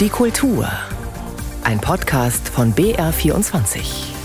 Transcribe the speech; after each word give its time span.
Die 0.00 0.08
Kultur. 0.08 0.66
Ein 1.62 1.78
Podcast 1.78 2.48
von 2.48 2.74
BR24. 2.74 4.19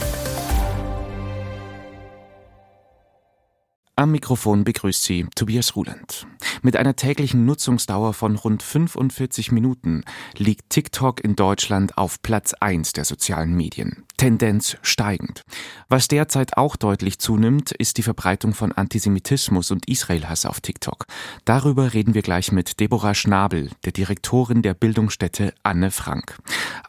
Am 3.98 4.12
Mikrofon 4.12 4.66
begrüßt 4.66 5.04
Sie 5.04 5.26
Tobias 5.36 5.78
Ruland. 5.78 6.28
Mit 6.62 6.76
einer 6.76 6.98
täglichen 6.98 7.46
Nutzungsdauer 7.46 8.14
von 8.14 8.36
rund 8.36 8.62
45 8.62 9.54
Minuten 9.54 10.04
liegt 10.36 10.70
TikTok 10.70 11.24
in 11.24 11.38
Deutschland 11.38 11.98
auf 11.98 12.22
Platz 12.22 12.54
1 12.56 12.92
der 12.92 13.06
sozialen 13.06 13.56
Medien. 13.56 14.04
Tendenz 14.18 14.76
steigend. 14.82 15.44
Was 15.88 16.10
derzeit 16.10 16.58
auch 16.58 16.76
deutlich 16.76 17.20
zunimmt, 17.20 17.72
ist 17.72 17.98
die 17.98 18.04
Verbreitung 18.04 18.54
von 18.54 18.74
Antisemitismus 18.74 19.72
und 19.72 19.88
Israelhass 19.88 20.46
auf 20.46 20.60
TikTok. 20.60 21.06
Darüber 21.46 21.94
reden 21.94 22.16
wir 22.16 22.22
gleich 22.22 22.52
mit 22.52 22.82
Deborah 22.82 23.16
Schnabel, 23.16 23.70
der 23.86 23.94
Direktorin 23.94 24.62
der 24.62 24.74
Bildungsstätte 24.74 25.54
Anne 25.64 25.90
Frank. 25.90 26.38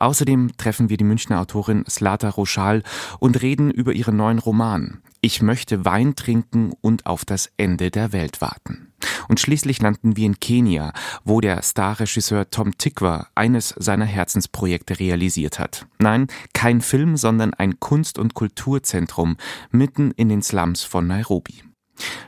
Außerdem 0.00 0.56
treffen 0.56 0.88
wir 0.88 0.96
die 0.96 1.04
Münchner 1.04 1.40
Autorin 1.40 1.84
Slata 1.88 2.30
Roschal 2.30 2.82
und 3.20 3.42
reden 3.42 3.70
über 3.70 3.92
ihren 3.92 4.16
neuen 4.16 4.40
Roman. 4.40 5.02
Ich 5.26 5.42
möchte 5.42 5.84
Wein 5.84 6.14
trinken 6.14 6.72
und 6.82 7.06
auf 7.06 7.24
das 7.24 7.50
Ende 7.56 7.90
der 7.90 8.12
Welt 8.12 8.40
warten. 8.40 8.92
Und 9.26 9.40
schließlich 9.40 9.82
landen 9.82 10.16
wir 10.16 10.24
in 10.24 10.38
Kenia, 10.38 10.92
wo 11.24 11.40
der 11.40 11.60
Starregisseur 11.64 12.48
Tom 12.48 12.78
Tikwa 12.78 13.26
eines 13.34 13.70
seiner 13.70 14.04
Herzensprojekte 14.04 15.00
realisiert 15.00 15.58
hat. 15.58 15.88
Nein, 15.98 16.28
kein 16.52 16.80
Film, 16.80 17.16
sondern 17.16 17.54
ein 17.54 17.80
Kunst- 17.80 18.20
und 18.20 18.34
Kulturzentrum 18.34 19.36
mitten 19.72 20.12
in 20.12 20.28
den 20.28 20.42
Slums 20.42 20.84
von 20.84 21.08
Nairobi. 21.08 21.65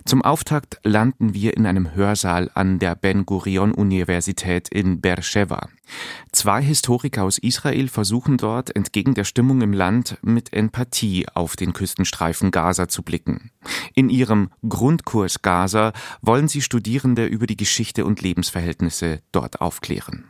Zum 0.05 0.23
Auftakt 0.23 0.79
landen 0.85 1.35
wir 1.35 1.57
in 1.57 1.67
einem 1.67 1.95
Hörsaal 1.95 2.51
an 2.55 2.79
der 2.79 2.95
Ben 2.95 3.27
Gurion 3.27 3.73
Universität 3.73 4.69
in 4.69 5.01
Beersheba. 5.01 5.69
Zwei 6.33 6.63
Historiker 6.63 7.25
aus 7.25 7.39
Israel 7.39 7.89
versuchen 7.89 8.37
dort, 8.37 8.75
entgegen 8.75 9.15
der 9.15 9.25
Stimmung 9.25 9.61
im 9.63 9.73
Land, 9.73 10.19
mit 10.23 10.53
Empathie 10.53 11.27
auf 11.35 11.57
den 11.57 11.73
Küstenstreifen 11.73 12.51
Gaza 12.51 12.89
zu 12.89 13.03
blicken. 13.03 13.51
In 13.95 14.11
ihrem 14.11 14.51
Grundkurs 14.69 15.43
Gaza 15.43 15.93
wollen 16.21 16.49
sie 16.49 16.63
Studierende 16.63 17.27
über 17.27 17.47
die 17.47 17.57
Geschichte 17.57 18.05
und 18.05 18.21
Lebensverhältnisse 18.21 19.21
dort 19.33 19.61
aufklären. 19.61 20.25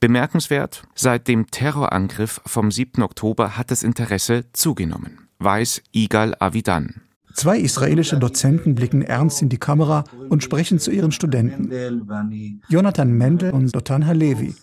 Bemerkenswert, 0.00 0.82
seit 0.94 1.28
dem 1.28 1.50
Terrorangriff 1.50 2.40
vom 2.44 2.70
7. 2.70 3.02
Oktober 3.02 3.56
hat 3.56 3.70
das 3.70 3.82
Interesse 3.82 4.44
zugenommen, 4.52 5.28
weiß 5.38 5.82
Igal 5.92 6.36
Avidan. 6.38 7.02
Zwei 7.34 7.58
israelische 7.58 8.16
Dozenten 8.16 8.76
blicken 8.76 9.02
ernst 9.02 9.42
in 9.42 9.48
die 9.48 9.58
Kamera 9.58 10.04
und 10.28 10.44
sprechen 10.44 10.78
zu 10.78 10.92
ihren 10.92 11.10
Studenten. 11.10 11.68
Jonathan 12.68 13.10
Mendel 13.10 13.50
und 13.50 13.74
Dotan 13.74 14.06
Halevi. 14.06 14.54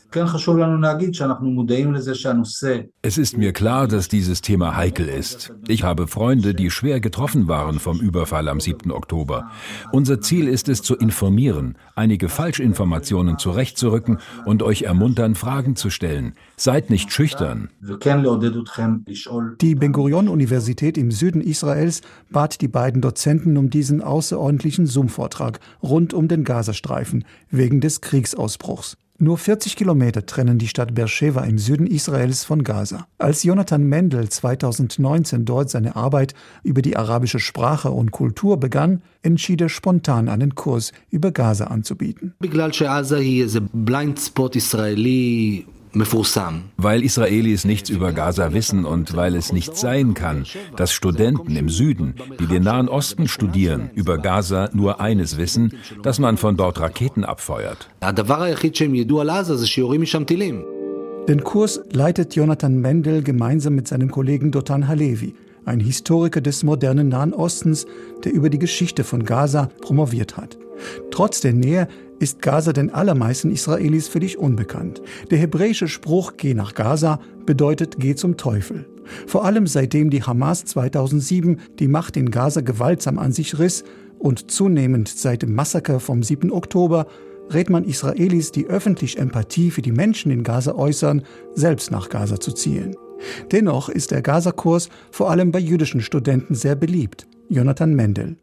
Es 3.01 3.17
ist 3.17 3.37
mir 3.37 3.53
klar, 3.53 3.87
dass 3.87 4.07
dieses 4.07 4.41
Thema 4.41 4.75
heikel 4.77 5.07
ist. 5.09 5.53
Ich 5.67 5.83
habe 5.83 6.07
Freunde, 6.07 6.53
die 6.53 6.69
schwer 6.69 7.01
getroffen 7.01 7.49
waren 7.49 7.79
vom 7.79 7.99
Überfall 7.99 8.47
am 8.47 8.61
7. 8.61 8.91
Oktober. 8.91 9.51
Unser 9.91 10.21
Ziel 10.21 10.47
ist 10.47 10.69
es, 10.69 10.81
zu 10.81 10.95
informieren, 10.95 11.77
einige 11.95 12.29
Falschinformationen 12.29 13.37
zurechtzurücken 13.37 14.19
und 14.45 14.63
euch 14.63 14.83
ermuntern, 14.83 15.35
Fragen 15.35 15.75
zu 15.75 15.89
stellen. 15.89 16.35
Seid 16.63 16.91
nicht 16.91 17.11
schüchtern. 17.11 17.71
Die 17.79 19.75
Ben 19.75 19.93
Gurion-Universität 19.93 20.95
im 20.95 21.09
Süden 21.09 21.41
Israels 21.41 22.01
bat 22.29 22.61
die 22.61 22.67
beiden 22.67 23.01
Dozenten 23.01 23.57
um 23.57 23.71
diesen 23.71 23.99
außerordentlichen 24.03 24.85
Zoom-Vortrag 24.85 25.59
rund 25.81 26.13
um 26.13 26.27
den 26.27 26.43
Gazastreifen 26.43 27.25
wegen 27.49 27.81
des 27.81 28.01
Kriegsausbruchs. 28.01 28.95
Nur 29.17 29.39
40 29.39 29.75
Kilometer 29.75 30.27
trennen 30.27 30.59
die 30.59 30.67
Stadt 30.67 30.93
Beersheba 30.93 31.45
im 31.45 31.57
Süden 31.57 31.87
Israels 31.87 32.43
von 32.43 32.63
Gaza. 32.63 33.07
Als 33.17 33.41
Jonathan 33.41 33.81
Mendel 33.81 34.29
2019 34.29 35.45
dort 35.45 35.71
seine 35.71 35.95
Arbeit 35.95 36.35
über 36.61 36.83
die 36.83 36.95
arabische 36.95 37.39
Sprache 37.39 37.89
und 37.89 38.11
Kultur 38.11 38.59
begann, 38.59 39.01
entschied 39.23 39.61
er 39.61 39.69
spontan 39.69 40.29
einen 40.29 40.53
Kurs 40.53 40.91
über 41.09 41.31
Gaza 41.31 41.65
anzubieten. 41.65 42.35
Weil 46.77 47.03
Israelis 47.03 47.65
nichts 47.65 47.89
über 47.89 48.13
Gaza 48.13 48.53
wissen 48.53 48.85
und 48.85 49.15
weil 49.15 49.35
es 49.35 49.51
nicht 49.51 49.75
sein 49.75 50.13
kann, 50.13 50.45
dass 50.75 50.93
Studenten 50.93 51.55
im 51.55 51.69
Süden, 51.69 52.15
die 52.39 52.45
den 52.45 52.63
Nahen 52.63 52.87
Osten 52.87 53.27
studieren, 53.27 53.89
über 53.93 54.17
Gaza 54.17 54.69
nur 54.73 55.01
eines 55.01 55.37
wissen, 55.37 55.73
dass 56.01 56.19
man 56.19 56.37
von 56.37 56.55
dort 56.55 56.79
Raketen 56.79 57.25
abfeuert. 57.25 57.89
Den 61.27 61.43
Kurs 61.43 61.81
leitet 61.91 62.35
Jonathan 62.35 62.79
Mendel 62.79 63.21
gemeinsam 63.21 63.75
mit 63.75 63.87
seinem 63.87 64.09
Kollegen 64.09 64.51
Dotan 64.51 64.87
Halevi, 64.87 65.35
ein 65.65 65.79
Historiker 65.79 66.41
des 66.41 66.63
modernen 66.63 67.09
Nahen 67.09 67.33
Ostens, 67.33 67.85
der 68.23 68.33
über 68.33 68.49
die 68.49 68.59
Geschichte 68.59 69.03
von 69.03 69.23
Gaza 69.23 69.69
promoviert 69.81 70.37
hat. 70.37 70.57
Trotz 71.11 71.41
der 71.41 71.53
Nähe 71.53 71.87
ist 72.21 72.41
Gaza 72.41 72.71
den 72.71 72.93
allermeisten 72.93 73.49
Israelis 73.49 74.07
völlig 74.07 74.37
unbekannt. 74.37 75.01
Der 75.31 75.39
hebräische 75.39 75.87
Spruch 75.87 76.33
Geh 76.37 76.53
nach 76.53 76.75
Gaza 76.75 77.19
bedeutet 77.45 77.95
Geh 77.99 78.15
zum 78.15 78.37
Teufel. 78.37 78.87
Vor 79.25 79.43
allem 79.43 79.65
seitdem 79.65 80.11
die 80.11 80.21
Hamas 80.23 80.63
2007 80.65 81.59
die 81.79 81.87
Macht 81.87 82.15
in 82.17 82.29
Gaza 82.29 82.61
gewaltsam 82.61 83.17
an 83.17 83.31
sich 83.31 83.57
riss 83.57 83.83
und 84.19 84.51
zunehmend 84.51 85.09
seit 85.09 85.41
dem 85.41 85.55
Massaker 85.55 85.99
vom 85.99 86.21
7. 86.21 86.51
Oktober 86.51 87.07
rät 87.51 87.71
man 87.71 87.83
Israelis, 87.83 88.51
die 88.51 88.67
öffentlich 88.67 89.17
Empathie 89.17 89.71
für 89.71 89.81
die 89.81 89.91
Menschen 89.91 90.31
in 90.31 90.43
Gaza 90.43 90.75
äußern, 90.75 91.23
selbst 91.55 91.89
nach 91.89 92.09
Gaza 92.09 92.39
zu 92.39 92.51
zielen. 92.51 92.95
Dennoch 93.51 93.89
ist 93.89 94.11
der 94.11 94.21
Gaza-Kurs 94.21 94.89
vor 95.11 95.31
allem 95.31 95.51
bei 95.51 95.59
jüdischen 95.59 96.01
Studenten 96.01 96.53
sehr 96.53 96.75
beliebt. 96.75 97.27
Jonathan 97.51 97.93
Mendel. 97.93 98.37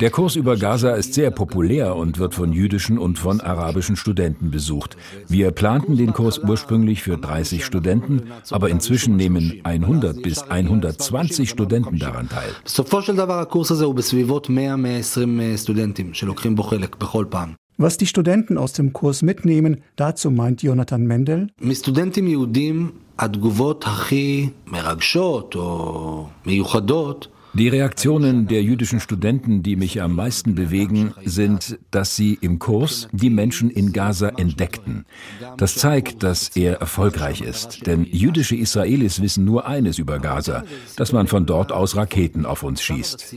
Der 0.00 0.10
Kurs 0.10 0.36
über 0.36 0.56
Gaza 0.58 0.94
ist 0.94 1.14
sehr 1.14 1.30
populär 1.30 1.96
und 1.96 2.18
wird 2.18 2.34
von 2.34 2.52
jüdischen 2.52 2.98
und 2.98 3.18
von 3.18 3.40
arabischen 3.40 3.96
Studenten 3.96 4.50
besucht. 4.50 4.98
Wir 5.28 5.50
planten 5.50 5.96
den 5.96 6.12
Kurs 6.12 6.38
ursprünglich 6.40 7.02
für 7.02 7.16
30 7.16 7.64
Studenten, 7.64 8.24
aber 8.50 8.68
inzwischen 8.68 9.16
nehmen 9.16 9.60
100 9.64 10.22
bis 10.22 10.42
120 10.42 11.48
Studenten 11.48 11.98
daran 11.98 12.28
teil. 12.28 12.50
Was 17.80 17.96
die 17.96 18.06
Studenten 18.06 18.58
aus 18.58 18.72
dem 18.74 18.92
Kurs 18.92 19.22
mitnehmen, 19.22 19.80
dazu 19.96 20.30
meint 20.30 20.62
Jonathan 20.62 21.06
Mendel. 21.06 21.46
התגובות 23.18 23.84
הכי 23.86 24.48
מרגשות 24.66 25.54
או 25.54 26.26
מיוחדות 26.46 27.26
Die 27.54 27.68
Reaktionen 27.68 28.46
der 28.46 28.62
jüdischen 28.62 29.00
Studenten, 29.00 29.62
die 29.62 29.74
mich 29.76 30.00
am 30.02 30.14
meisten 30.14 30.54
bewegen, 30.54 31.14
sind, 31.24 31.78
dass 31.90 32.14
sie 32.14 32.38
im 32.40 32.58
Kurs 32.58 33.08
die 33.12 33.30
Menschen 33.30 33.70
in 33.70 33.92
Gaza 33.92 34.28
entdeckten. 34.28 35.06
Das 35.56 35.74
zeigt, 35.76 36.22
dass 36.22 36.50
er 36.56 36.74
erfolgreich 36.80 37.40
ist, 37.40 37.86
denn 37.86 38.04
jüdische 38.04 38.54
Israelis 38.54 39.22
wissen 39.22 39.44
nur 39.44 39.66
eines 39.66 39.98
über 39.98 40.18
Gaza, 40.18 40.64
dass 40.96 41.12
man 41.12 41.26
von 41.26 41.46
dort 41.46 41.72
aus 41.72 41.96
Raketen 41.96 42.44
auf 42.44 42.62
uns 42.62 42.82
schießt. 42.82 43.34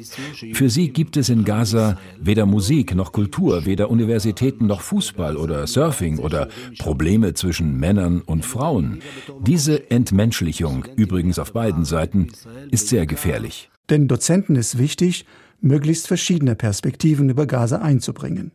Für 0.53 0.69
sie 0.69 0.89
gibt 0.89 1.15
es 1.17 1.29
in 1.29 1.45
Gaza 1.45 1.97
weder 2.19 2.45
Musik 2.45 2.93
noch 2.93 3.13
Kultur, 3.13 3.65
weder 3.65 3.89
Universitäten 3.89 4.67
noch 4.67 4.81
Fußball 4.81 5.37
oder 5.37 5.65
Surfing 5.67 6.19
oder 6.19 6.49
Probleme 6.79 7.33
zwischen 7.33 7.79
Männern 7.79 8.21
und 8.21 8.45
Frauen. 8.45 8.99
Diese 9.39 9.89
Entmenschlichung, 9.89 10.85
übrigens 10.95 11.39
auf 11.39 11.53
beiden 11.53 11.85
Seiten, 11.85 12.27
ist 12.69 12.89
sehr 12.89 13.05
gefährlich. 13.05 13.69
Denn 13.91 14.07
Dozenten 14.07 14.55
ist 14.55 14.77
wichtig, 14.77 15.25
möglichst 15.59 16.07
verschiedene 16.07 16.55
Perspektiven 16.55 17.29
über 17.29 17.45
Gaza 17.45 17.79
einzubringen. 17.79 18.51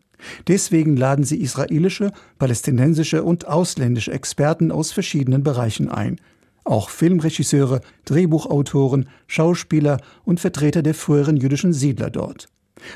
Deswegen 0.48 0.96
laden 0.96 1.24
sie 1.24 1.40
israelische, 1.40 2.10
palästinensische 2.38 3.22
und 3.22 3.46
ausländische 3.46 4.12
Experten 4.12 4.72
aus 4.72 4.92
verschiedenen 4.92 5.42
Bereichen 5.42 5.90
ein. 5.90 6.18
Auch 6.64 6.88
Filmregisseure, 6.88 7.82
Drehbuchautoren, 8.06 9.08
Schauspieler 9.26 10.00
und 10.24 10.40
Vertreter 10.40 10.82
der 10.82 10.94
früheren 10.94 11.36
jüdischen 11.36 11.74
Siedler 11.74 12.10
dort. 12.10 12.48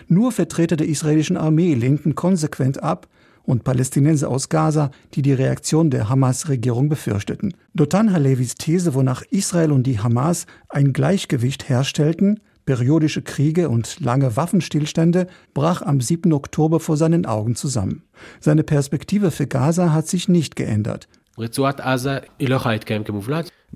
Nur 0.09 0.33
Vertreter 0.33 0.77
der 0.77 0.89
israelischen 0.89 1.37
Armee 1.37 1.75
lehnten 1.75 2.15
konsequent 2.15 2.83
ab 2.83 3.07
und 3.51 3.65
Palästinenser 3.65 4.29
aus 4.29 4.49
Gaza, 4.49 4.91
die 5.15 5.23
die 5.23 5.33
Reaktion 5.33 5.91
der 5.91 6.09
Hamas-Regierung 6.09 6.89
befürchteten. 6.89 7.55
Dotan 7.75 8.13
Halevis 8.13 8.55
These, 8.55 8.95
wonach 8.95 9.23
Israel 9.31 9.73
und 9.73 9.87
die 9.87 9.99
Hamas 9.99 10.47
ein 10.69 10.93
Gleichgewicht 10.93 11.69
herstellten, 11.69 12.41
periodische 12.65 13.23
Kriege 13.23 13.69
und 13.69 14.01
lange 14.01 14.37
Waffenstillstände, 14.37 15.27
brach 15.55 15.83
am 15.83 16.01
7. 16.01 16.33
Oktober 16.33 16.81
vor 16.81 16.97
seinen 16.97 17.27
Augen 17.27 17.57
zusammen. 17.57 18.03
Seine 18.39 18.63
Perspektive 18.63 19.31
für 19.31 19.47
Gaza 19.47 19.93
hat 19.93 20.07
sich 20.07 20.29
nicht 20.29 20.57
geändert. 20.57 21.09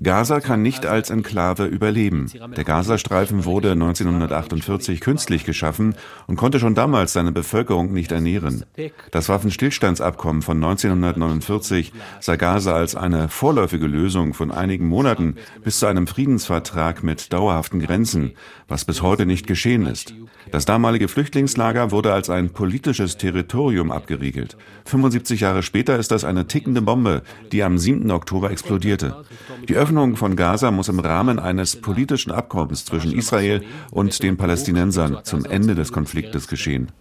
Gaza 0.01 0.41
kann 0.41 0.61
nicht 0.61 0.85
als 0.85 1.09
Enklave 1.09 1.65
überleben. 1.65 2.29
Der 2.57 2.65
Gazastreifen 2.65 3.45
wurde 3.45 3.71
1948 3.71 4.99
künstlich 4.99 5.45
geschaffen 5.45 5.95
und 6.27 6.35
konnte 6.35 6.59
schon 6.59 6.75
damals 6.75 7.13
seine 7.13 7.31
Bevölkerung 7.31 7.93
nicht 7.93 8.11
ernähren. 8.11 8.65
Das 9.11 9.29
Waffenstillstandsabkommen 9.29 10.41
von 10.41 10.57
1949 10.57 11.93
sah 12.19 12.35
Gaza 12.35 12.75
als 12.75 12.95
eine 12.95 13.29
vorläufige 13.29 13.87
Lösung 13.87 14.33
von 14.33 14.51
einigen 14.51 14.87
Monaten 14.87 15.35
bis 15.63 15.79
zu 15.79 15.85
einem 15.85 16.07
Friedensvertrag 16.07 17.01
mit 17.01 17.31
dauerhaften 17.31 17.79
Grenzen, 17.79 18.33
was 18.67 18.83
bis 18.83 19.01
heute 19.01 19.25
nicht 19.25 19.47
geschehen 19.47 19.85
ist. 19.85 20.13
Das 20.51 20.65
damalige 20.65 21.07
Flüchtlingslager 21.07 21.91
wurde 21.91 22.13
als 22.13 22.29
ein 22.29 22.49
politisches 22.51 23.17
Territorium 23.17 23.91
abgeriegelt. 23.91 24.57
75 24.85 25.39
Jahre 25.39 25.63
später 25.63 25.97
ist 25.97 26.11
das 26.11 26.23
eine 26.23 26.47
tickende 26.47 26.81
Bombe, 26.81 27.23
die 27.51 27.63
am 27.63 27.77
7. 27.77 28.11
Oktober 28.11 28.51
explodierte. 28.51 29.23
Die 29.67 29.75
Öffnung 29.85 30.15
von 30.15 30.35
Gaza 30.35 30.71
muss 30.71 30.89
im 30.89 30.99
Rahmen 30.99 31.37
eines 31.37 31.79
politischen 31.79 32.31
Abkommens 32.31 32.85
zwischen 32.85 33.11
Israel 33.11 33.63
und 33.91 34.23
den 34.23 34.35
Palästinensern 34.35 35.19
zum 35.23 35.45
Ende 35.45 35.75
des 35.75 35.91
Konfliktes 35.91 36.47
geschehen. 36.47 36.91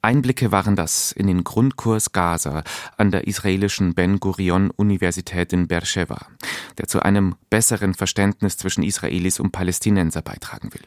Einblicke 0.00 0.50
waren 0.50 0.76
das 0.76 1.12
in 1.12 1.26
den 1.26 1.44
Grundkurs 1.44 2.12
Gaza 2.12 2.64
an 2.96 3.10
der 3.10 3.26
israelischen 3.26 3.92
Ben 3.92 4.18
Gurion 4.18 4.70
Universität 4.70 5.52
in 5.52 5.68
Beersheba, 5.68 6.26
der 6.78 6.86
zu 6.86 7.02
einem 7.02 7.34
besseren 7.50 7.92
Verständnis 7.92 8.56
zwischen 8.56 8.82
Israelis 8.82 9.38
und 9.38 9.52
Palästinenser 9.52 10.22
beitragen 10.22 10.72
will. 10.72 10.84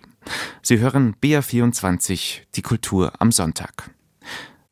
Sie 0.63 0.79
hören 0.79 1.15
BR24, 1.21 2.39
die 2.55 2.63
Kultur 2.63 3.13
am 3.19 3.31
Sonntag. 3.31 3.91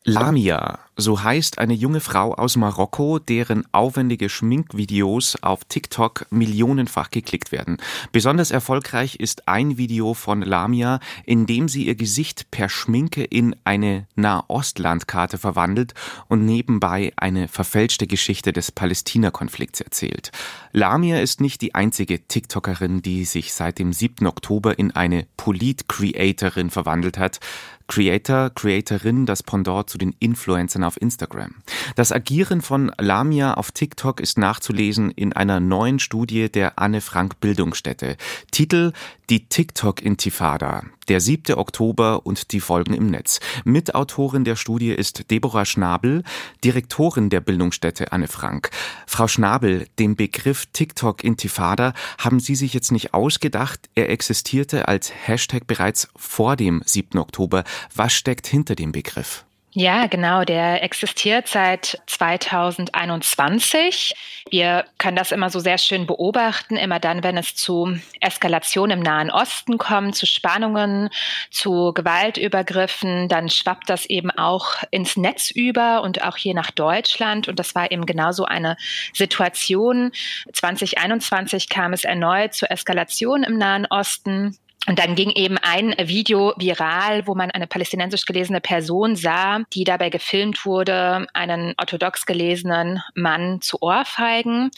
Lamia, 0.08 0.78
so 0.96 1.24
heißt 1.24 1.58
eine 1.58 1.74
junge 1.74 2.00
Frau 2.00 2.36
aus 2.36 2.58
Marokko, 2.58 3.18
deren 3.18 3.64
aufwendige 3.72 4.30
Schminkvideos 4.30 5.36
auf 5.42 5.66
TikTok 5.66 6.28
millionenfach 6.30 7.10
geklickt 7.10 7.52
werden. 7.52 7.78
Besonders 8.12 8.52
erfolgreich 8.52 9.16
ist 9.16 9.48
ein 9.48 9.80
Video 9.80 10.14
von 10.14 10.44
Lamia, 10.44 11.00
in 11.26 11.48
dem 11.48 11.68
sie 11.68 11.88
ihr 11.88 11.96
Gesicht 11.96 12.52
per 12.52 12.70
Schminke 12.70 13.24
in 13.24 13.56
eine 13.64 14.06
Nahostlandkarte 14.14 15.40
verwandelt 15.40 15.96
und 16.28 16.46
nebenbei 16.46 17.12
eine 17.16 17.48
verfälschte 17.48 18.06
Geschichte 18.06 18.54
des 18.54 18.72
Palästina-Konflikts 18.72 19.82
erzählt. 19.82 20.32
Lamia 20.72 21.20
ist 21.20 21.42
nicht 21.42 21.64
die 21.64 21.74
einzige 21.74 22.28
TikTokerin, 22.28 23.02
die 23.02 23.26
sich 23.26 23.56
seit 23.56 23.80
dem 23.80 23.92
7. 23.92 24.28
Oktober 24.28 24.78
in 24.78 24.92
eine 24.92 25.26
Polit-Creatorin 25.36 26.70
verwandelt 26.70 27.18
hat. 27.18 27.40
Creator, 27.88 28.50
Creatorin, 28.50 29.26
das 29.26 29.44
Pendant 29.44 29.90
zu 29.90 29.98
den 29.98 30.16
Influencern 30.20 30.84
auf 30.84 31.00
Instagram. 31.00 31.56
Das 31.96 32.12
Agieren 32.12 32.62
von 32.62 32.92
Lamia 32.98 33.54
auf 33.54 33.72
TikTok 33.72 34.20
ist 34.20 34.38
nachzulesen 34.38 35.12
in 35.12 35.34
einer 35.34 35.60
neuen 35.60 36.00
Studie 36.00 36.52
der 36.52 36.80
Anne 36.80 37.02
Frank 37.02 37.40
Bildungsstätte. 37.40 38.18
Titel 38.52 38.92
Die 39.30 39.48
TikTok-Intifada. 39.48 40.84
Der 41.08 41.22
7. 41.22 41.56
Oktober 41.56 42.26
und 42.26 42.52
die 42.52 42.60
Folgen 42.60 42.96
im 42.96 43.12
Netz. 43.12 43.40
Mitautorin 43.64 44.44
der 44.44 44.56
Studie 44.56 44.90
ist 44.90 45.30
Deborah 45.30 45.66
Schnabel, 45.66 46.24
Direktorin 46.64 47.30
der 47.30 47.42
Bildungsstätte 47.42 48.12
Anne 48.12 48.28
Frank. 48.28 48.72
Frau 49.06 49.28
Schnabel, 49.28 49.88
den 50.00 50.16
Begriff 50.16 50.66
TikTok 50.74 51.24
Intifada 51.24 51.94
haben 52.18 52.40
Sie 52.40 52.56
sich 52.56 52.74
jetzt 52.74 52.92
nicht 52.92 53.14
ausgedacht. 53.14 53.88
Er 53.94 54.10
existierte 54.10 54.88
als 54.88 55.12
Hashtag 55.14 55.68
bereits 55.68 56.08
vor 56.16 56.56
dem 56.56 56.82
7. 56.86 57.20
Oktober. 57.20 57.64
Was 57.94 58.14
steckt 58.14 58.48
hinter 58.48 58.76
dem 58.76 58.92
Begriff? 58.92 59.46
Ja, 59.78 60.08
genau. 60.08 60.46
Der 60.46 60.84
existiert 60.84 61.50
seit 61.50 62.02
2021. 62.08 64.16
Wir 64.50 64.86
können 64.98 65.18
das 65.18 65.34
immer 65.34 65.50
so 65.50 65.60
sehr 65.60 65.78
schön 65.78 66.08
beobachten, 66.08 66.78
immer 66.78 67.02
dann, 67.02 67.24
wenn 67.24 67.36
es 67.36 67.56
zu 67.56 68.00
Eskalation 68.22 68.90
im 68.90 69.02
Nahen 69.02 69.30
Osten 69.30 69.78
kommt, 69.78 70.16
zu 70.16 70.26
Spannungen, 70.28 71.10
zu 71.52 71.92
Gewaltübergriffen, 71.94 73.28
dann 73.28 73.50
schwappt 73.50 73.90
das 73.90 74.06
eben 74.06 74.32
auch 74.32 74.82
ins 74.92 75.18
Netz 75.18 75.52
über 75.52 76.04
und 76.04 76.24
auch 76.24 76.38
hier 76.38 76.54
nach 76.54 76.72
Deutschland. 76.72 77.50
Und 77.50 77.60
das 77.60 77.76
war 77.76 77.92
eben 77.92 78.06
genauso 78.06 78.46
eine 78.46 78.78
Situation. 79.14 80.14
2021 80.54 81.68
kam 81.68 81.92
es 81.92 82.06
erneut 82.06 82.54
zur 82.54 82.72
Eskalation 82.72 83.44
im 83.44 83.58
Nahen 83.58 83.88
Osten. 83.88 84.58
Und 84.88 85.00
dann 85.00 85.16
ging 85.16 85.32
eben 85.32 85.58
ein 85.58 85.96
Video 85.98 86.54
viral, 86.58 87.26
wo 87.26 87.34
man 87.34 87.50
eine 87.50 87.66
palästinensisch 87.66 88.26
gelesene 88.26 88.62
Person 88.62 89.16
sah, 89.16 89.62
die 89.74 89.84
dabei 89.84 90.10
gefilmt 90.10 90.66
wurde, 90.66 91.26
einen 91.34 91.74
orthodox 91.78 92.26
gelesenen 92.26 93.02
Mann 93.16 93.62
zu 93.62 93.82
ohrfeigen. 93.82 94.70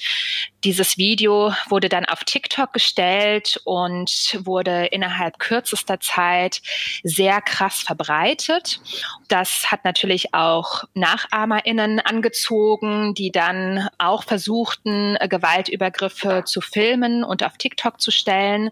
Dieses 0.63 0.97
Video 0.97 1.53
wurde 1.69 1.89
dann 1.89 2.05
auf 2.05 2.23
TikTok 2.23 2.73
gestellt 2.73 3.59
und 3.65 4.09
wurde 4.43 4.85
innerhalb 4.87 5.39
kürzester 5.39 5.99
Zeit 5.99 6.61
sehr 7.03 7.41
krass 7.41 7.81
verbreitet. 7.81 8.79
Das 9.27 9.65
hat 9.67 9.83
natürlich 9.83 10.33
auch 10.33 10.83
NachahmerInnen 10.93 11.99
angezogen, 11.99 13.13
die 13.13 13.31
dann 13.31 13.89
auch 13.97 14.23
versuchten, 14.23 15.17
Gewaltübergriffe 15.29 16.43
zu 16.45 16.61
filmen 16.61 17.23
und 17.23 17.43
auf 17.43 17.57
TikTok 17.57 17.99
zu 17.99 18.11
stellen. 18.11 18.71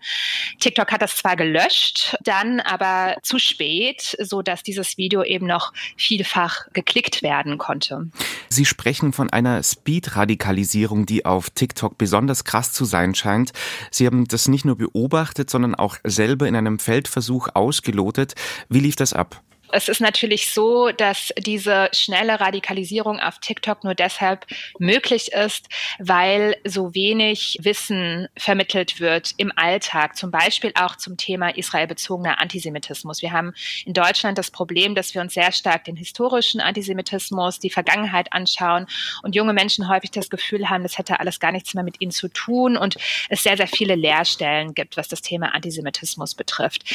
TikTok 0.59 0.91
hat 0.91 1.01
das 1.01 1.13
zwar 1.15 1.35
gelöscht, 1.35 2.15
dann 2.23 2.59
aber 2.59 3.17
zu 3.23 3.39
spät, 3.39 4.15
so 4.21 4.41
dass 4.41 4.63
dieses 4.63 4.97
Video 4.97 5.23
eben 5.23 5.47
noch 5.47 5.73
vielfach 5.97 6.67
geklickt 6.73 7.23
werden 7.23 7.57
konnte. 7.57 8.09
Sie 8.49 8.65
sprechen 8.65 9.13
von 9.13 9.29
einer 9.29 9.63
Speed-Radikalisierung, 9.63 11.05
die 11.05 11.25
auf 11.25 11.49
TikTok 11.49 11.97
besonders 11.97 12.43
krass 12.43 12.71
zu 12.71 12.85
sein 12.85 13.15
scheint. 13.15 13.51
Sie 13.91 14.05
haben 14.05 14.27
das 14.27 14.47
nicht 14.47 14.65
nur 14.65 14.77
beobachtet, 14.77 15.49
sondern 15.49 15.75
auch 15.75 15.97
selber 16.03 16.47
in 16.47 16.55
einem 16.55 16.79
Feldversuch 16.79 17.49
ausgelotet. 17.53 18.35
Wie 18.69 18.79
lief 18.79 18.95
das 18.95 19.13
ab? 19.13 19.41
Es 19.75 19.89
ist 19.89 19.99
natürlich 19.99 20.51
so, 20.51 20.91
dass 20.91 21.33
diese 21.37 21.89
schnelle 21.91 22.39
Radikalisierung 22.39 23.19
auf 23.19 23.39
TikTok 23.39 23.83
nur 23.83 23.93
deshalb 23.93 24.45
möglich 24.79 25.33
ist, 25.33 25.67
weil 25.99 26.55
so 26.63 26.95
wenig 26.95 27.57
Wissen 27.61 28.29
vermittelt 28.37 29.01
wird 29.01 29.33
im 29.35 29.51
Alltag, 29.57 30.15
zum 30.15 30.31
Beispiel 30.31 30.71
auch 30.75 30.95
zum 30.95 31.17
Thema 31.17 31.49
israelbezogener 31.49 32.39
Antisemitismus. 32.39 33.21
Wir 33.21 33.33
haben 33.33 33.53
in 33.85 33.93
Deutschland 33.93 34.37
das 34.37 34.49
Problem, 34.49 34.95
dass 34.95 35.13
wir 35.13 35.19
uns 35.19 35.33
sehr 35.33 35.51
stark 35.51 35.83
den 35.83 35.97
historischen 35.97 36.61
Antisemitismus, 36.61 37.59
die 37.59 37.69
Vergangenheit 37.69 38.31
anschauen 38.31 38.87
und 39.23 39.35
junge 39.35 39.51
Menschen 39.51 39.89
häufig 39.89 40.11
das 40.11 40.29
Gefühl 40.29 40.69
haben, 40.69 40.83
das 40.83 40.97
hätte 40.97 41.19
alles 41.19 41.41
gar 41.41 41.51
nichts 41.51 41.73
mehr 41.73 41.83
mit 41.83 41.99
ihnen 41.99 42.11
zu 42.11 42.29
tun 42.29 42.77
und 42.77 42.95
es 43.27 43.43
sehr, 43.43 43.57
sehr 43.57 43.67
viele 43.67 43.95
Leerstellen 43.95 44.73
gibt, 44.73 44.95
was 44.95 45.09
das 45.09 45.21
Thema 45.21 45.53
Antisemitismus 45.53 46.33
betrifft. 46.33 46.85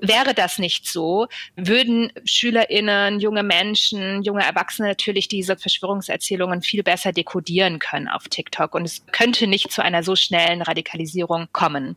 Wäre 0.00 0.34
das 0.34 0.60
nicht 0.60 0.86
so, 0.86 1.26
würden 1.56 2.12
SchülerInnen, 2.28 3.20
junge 3.20 3.42
Menschen, 3.42 4.22
junge 4.22 4.44
Erwachsene 4.44 4.88
natürlich 4.88 5.28
diese 5.28 5.56
Verschwörungserzählungen 5.56 6.62
viel 6.62 6.82
besser 6.82 7.12
dekodieren 7.12 7.78
können 7.78 8.08
auf 8.08 8.28
TikTok. 8.28 8.74
Und 8.74 8.84
es 8.84 9.04
könnte 9.12 9.46
nicht 9.46 9.72
zu 9.72 9.82
einer 9.82 10.02
so 10.02 10.14
schnellen 10.16 10.62
Radikalisierung 10.62 11.48
kommen. 11.52 11.96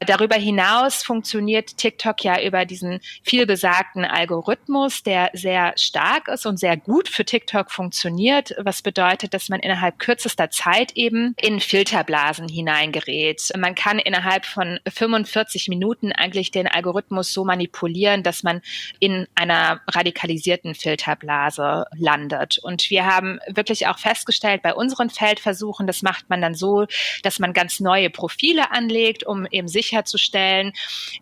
Darüber 0.00 0.36
hinaus 0.36 1.02
funktioniert 1.02 1.76
TikTok 1.76 2.22
ja 2.24 2.40
über 2.40 2.64
diesen 2.64 3.00
vielbesagten 3.22 4.04
Algorithmus, 4.04 5.02
der 5.02 5.30
sehr 5.32 5.72
stark 5.76 6.28
ist 6.28 6.46
und 6.46 6.58
sehr 6.58 6.76
gut 6.76 7.08
für 7.08 7.24
TikTok 7.24 7.70
funktioniert, 7.70 8.54
was 8.58 8.82
bedeutet, 8.82 9.34
dass 9.34 9.48
man 9.48 9.60
innerhalb 9.60 9.98
kürzester 9.98 10.50
Zeit 10.50 10.92
eben 10.94 11.34
in 11.40 11.60
Filterblasen 11.60 12.48
hineingerät. 12.48 13.50
Man 13.56 13.74
kann 13.74 13.98
innerhalb 13.98 14.44
von 14.46 14.78
45 14.88 15.68
Minuten 15.68 16.12
eigentlich 16.12 16.50
den 16.50 16.66
Algorithmus 16.66 17.32
so 17.32 17.44
manipulieren, 17.44 18.22
dass 18.22 18.42
man 18.42 18.60
in 18.98 19.26
einer 19.34 19.59
radikalisierten 19.86 20.74
Filterblase 20.74 21.86
landet. 21.96 22.58
Und 22.58 22.90
wir 22.90 23.06
haben 23.06 23.40
wirklich 23.48 23.86
auch 23.86 23.98
festgestellt 23.98 24.62
bei 24.62 24.74
unseren 24.74 25.10
Feldversuchen, 25.10 25.86
das 25.86 26.02
macht 26.02 26.28
man 26.30 26.40
dann 26.40 26.54
so, 26.54 26.86
dass 27.22 27.38
man 27.38 27.52
ganz 27.52 27.80
neue 27.80 28.10
Profile 28.10 28.70
anlegt, 28.70 29.24
um 29.24 29.46
eben 29.50 29.68
sicherzustellen, 29.68 30.72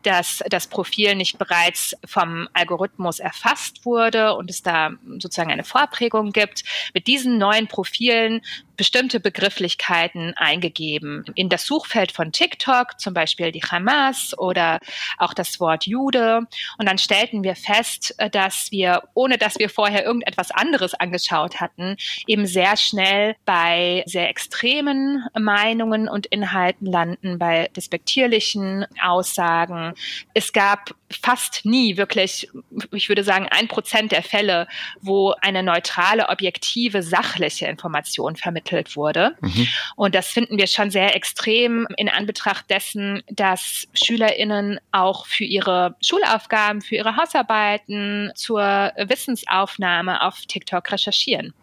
dass 0.02 0.42
das 0.48 0.66
Profil 0.66 1.14
nicht 1.14 1.38
bereits 1.38 1.94
vom 2.06 2.48
Algorithmus 2.52 3.20
erfasst 3.20 3.84
wurde 3.84 4.34
und 4.34 4.50
es 4.50 4.62
da 4.62 4.90
sozusagen 5.18 5.52
eine 5.52 5.64
Vorprägung 5.64 6.32
gibt. 6.32 6.64
Mit 6.94 7.06
diesen 7.06 7.38
neuen 7.38 7.68
Profilen 7.68 8.42
bestimmte 8.78 9.20
Begrifflichkeiten 9.20 10.32
eingegeben. 10.36 11.24
In 11.34 11.50
das 11.50 11.66
Suchfeld 11.66 12.12
von 12.12 12.32
TikTok, 12.32 12.98
zum 12.98 13.12
Beispiel 13.12 13.52
die 13.52 13.60
Hamas 13.60 14.38
oder 14.38 14.78
auch 15.18 15.34
das 15.34 15.60
Wort 15.60 15.86
Jude. 15.86 16.46
Und 16.78 16.88
dann 16.88 16.96
stellten 16.96 17.42
wir 17.44 17.56
fest, 17.56 18.14
dass 18.32 18.70
wir, 18.70 19.02
ohne 19.12 19.36
dass 19.36 19.58
wir 19.58 19.68
vorher 19.68 20.04
irgendetwas 20.04 20.50
anderes 20.50 20.94
angeschaut 20.94 21.60
hatten, 21.60 21.96
eben 22.26 22.46
sehr 22.46 22.76
schnell 22.76 23.36
bei 23.44 24.04
sehr 24.06 24.30
extremen 24.30 25.26
Meinungen 25.38 26.08
und 26.08 26.26
Inhalten 26.26 26.86
landen, 26.86 27.38
bei 27.38 27.68
despektierlichen 27.76 28.86
Aussagen. 29.02 29.92
Es 30.34 30.52
gab 30.52 30.94
fast 31.10 31.64
nie 31.64 31.96
wirklich, 31.96 32.48
ich 32.92 33.08
würde 33.08 33.24
sagen, 33.24 33.48
ein 33.50 33.68
Prozent 33.68 34.12
der 34.12 34.22
Fälle, 34.22 34.68
wo 35.00 35.34
eine 35.40 35.62
neutrale, 35.62 36.28
objektive, 36.28 37.02
sachliche 37.02 37.66
Information 37.66 38.36
vermittelt 38.36 38.96
wurde. 38.96 39.36
Mhm. 39.40 39.68
Und 39.96 40.14
das 40.14 40.28
finden 40.28 40.58
wir 40.58 40.66
schon 40.66 40.90
sehr 40.90 41.16
extrem 41.16 41.86
in 41.96 42.08
Anbetracht 42.08 42.68
dessen, 42.70 43.22
dass 43.28 43.88
SchülerInnen 43.94 44.80
auch 44.92 45.26
für 45.26 45.44
ihre 45.44 45.96
Schulaufgaben, 46.02 46.82
für 46.82 46.96
ihre 46.96 47.16
Hausarbeiten, 47.16 48.32
zur 48.34 48.60
Wissensaufnahme 48.96 50.22
auf 50.22 50.40
TikTok 50.46 50.92
recherchieren. 50.92 51.54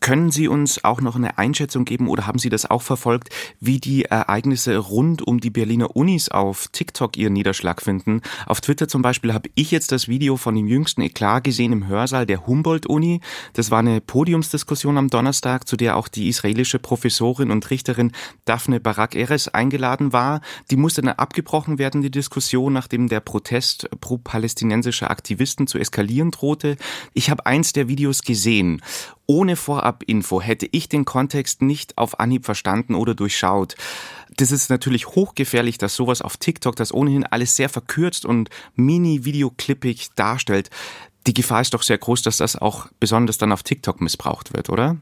Können 0.00 0.30
Sie 0.30 0.48
uns 0.48 0.82
auch 0.82 1.02
noch 1.02 1.14
eine 1.14 1.36
Einschätzung 1.36 1.84
geben 1.84 2.08
oder 2.08 2.26
haben 2.26 2.38
Sie 2.38 2.48
das 2.48 2.70
auch 2.70 2.80
verfolgt, 2.80 3.28
wie 3.60 3.78
die 3.78 4.06
Ereignisse 4.06 4.78
rund 4.78 5.20
um 5.20 5.40
die 5.40 5.50
Berliner 5.50 5.94
Unis 5.94 6.30
auf 6.30 6.68
TikTok 6.68 7.18
ihren 7.18 7.34
Niederschlag 7.34 7.82
finden? 7.82 8.22
Auf 8.46 8.62
Twitter 8.62 8.88
zum 8.88 9.02
Beispiel 9.02 9.34
habe 9.34 9.50
ich 9.56 9.70
jetzt 9.70 9.92
das 9.92 10.08
Video 10.08 10.38
von 10.38 10.54
dem 10.54 10.66
jüngsten 10.66 11.02
Eklat 11.02 11.44
gesehen 11.44 11.72
im 11.72 11.86
Hörsaal 11.86 12.24
der 12.24 12.46
Humboldt-Uni. 12.46 13.20
Das 13.52 13.70
war 13.70 13.80
eine 13.80 14.00
Podiumsdiskussion 14.00 14.96
am 14.96 15.10
Donnerstag, 15.10 15.68
zu 15.68 15.76
der 15.76 15.96
auch 15.96 16.08
die 16.08 16.28
israelische 16.28 16.78
Professorin 16.78 17.50
und 17.50 17.68
Richterin 17.68 18.12
Daphne 18.46 18.80
Barak 18.80 19.14
Eres 19.14 19.48
eingeladen 19.48 20.14
war. 20.14 20.40
Die 20.70 20.76
musste 20.76 21.02
dann 21.02 21.14
abgebrochen 21.14 21.78
werden, 21.78 22.00
die 22.00 22.10
Diskussion, 22.10 22.72
nachdem 22.72 23.08
der 23.08 23.20
Protest 23.20 23.90
pro-palästinensischer 24.00 25.10
Aktivisten 25.10 25.66
zu 25.66 25.76
eskalieren 25.76 26.30
drohte. 26.30 26.78
Ich 27.12 27.28
habe 27.28 27.44
eins 27.44 27.74
der 27.74 27.88
Videos 27.88 28.22
gesehen 28.22 28.80
ohne 29.30 29.54
Vorabinfo 29.90 30.40
hätte 30.40 30.68
ich 30.70 30.88
den 30.88 31.04
Kontext 31.04 31.62
nicht 31.62 31.98
auf 31.98 32.20
Anhieb 32.20 32.44
verstanden 32.44 32.94
oder 32.94 33.14
durchschaut. 33.14 33.74
Das 34.36 34.52
ist 34.52 34.70
natürlich 34.70 35.08
hochgefährlich, 35.08 35.78
dass 35.78 35.96
sowas 35.96 36.22
auf 36.22 36.36
TikTok, 36.36 36.76
das 36.76 36.94
ohnehin 36.94 37.24
alles 37.24 37.56
sehr 37.56 37.68
verkürzt 37.68 38.24
und 38.24 38.48
mini-videoclippig 38.76 40.10
darstellt. 40.14 40.70
Die 41.26 41.34
Gefahr 41.34 41.60
ist 41.60 41.74
doch 41.74 41.82
sehr 41.82 41.98
groß, 41.98 42.22
dass 42.22 42.38
das 42.38 42.56
auch 42.56 42.86
besonders 42.98 43.38
dann 43.38 43.52
auf 43.52 43.62
TikTok 43.62 44.00
missbraucht 44.00 44.54
wird, 44.54 44.70
oder? 44.70 44.96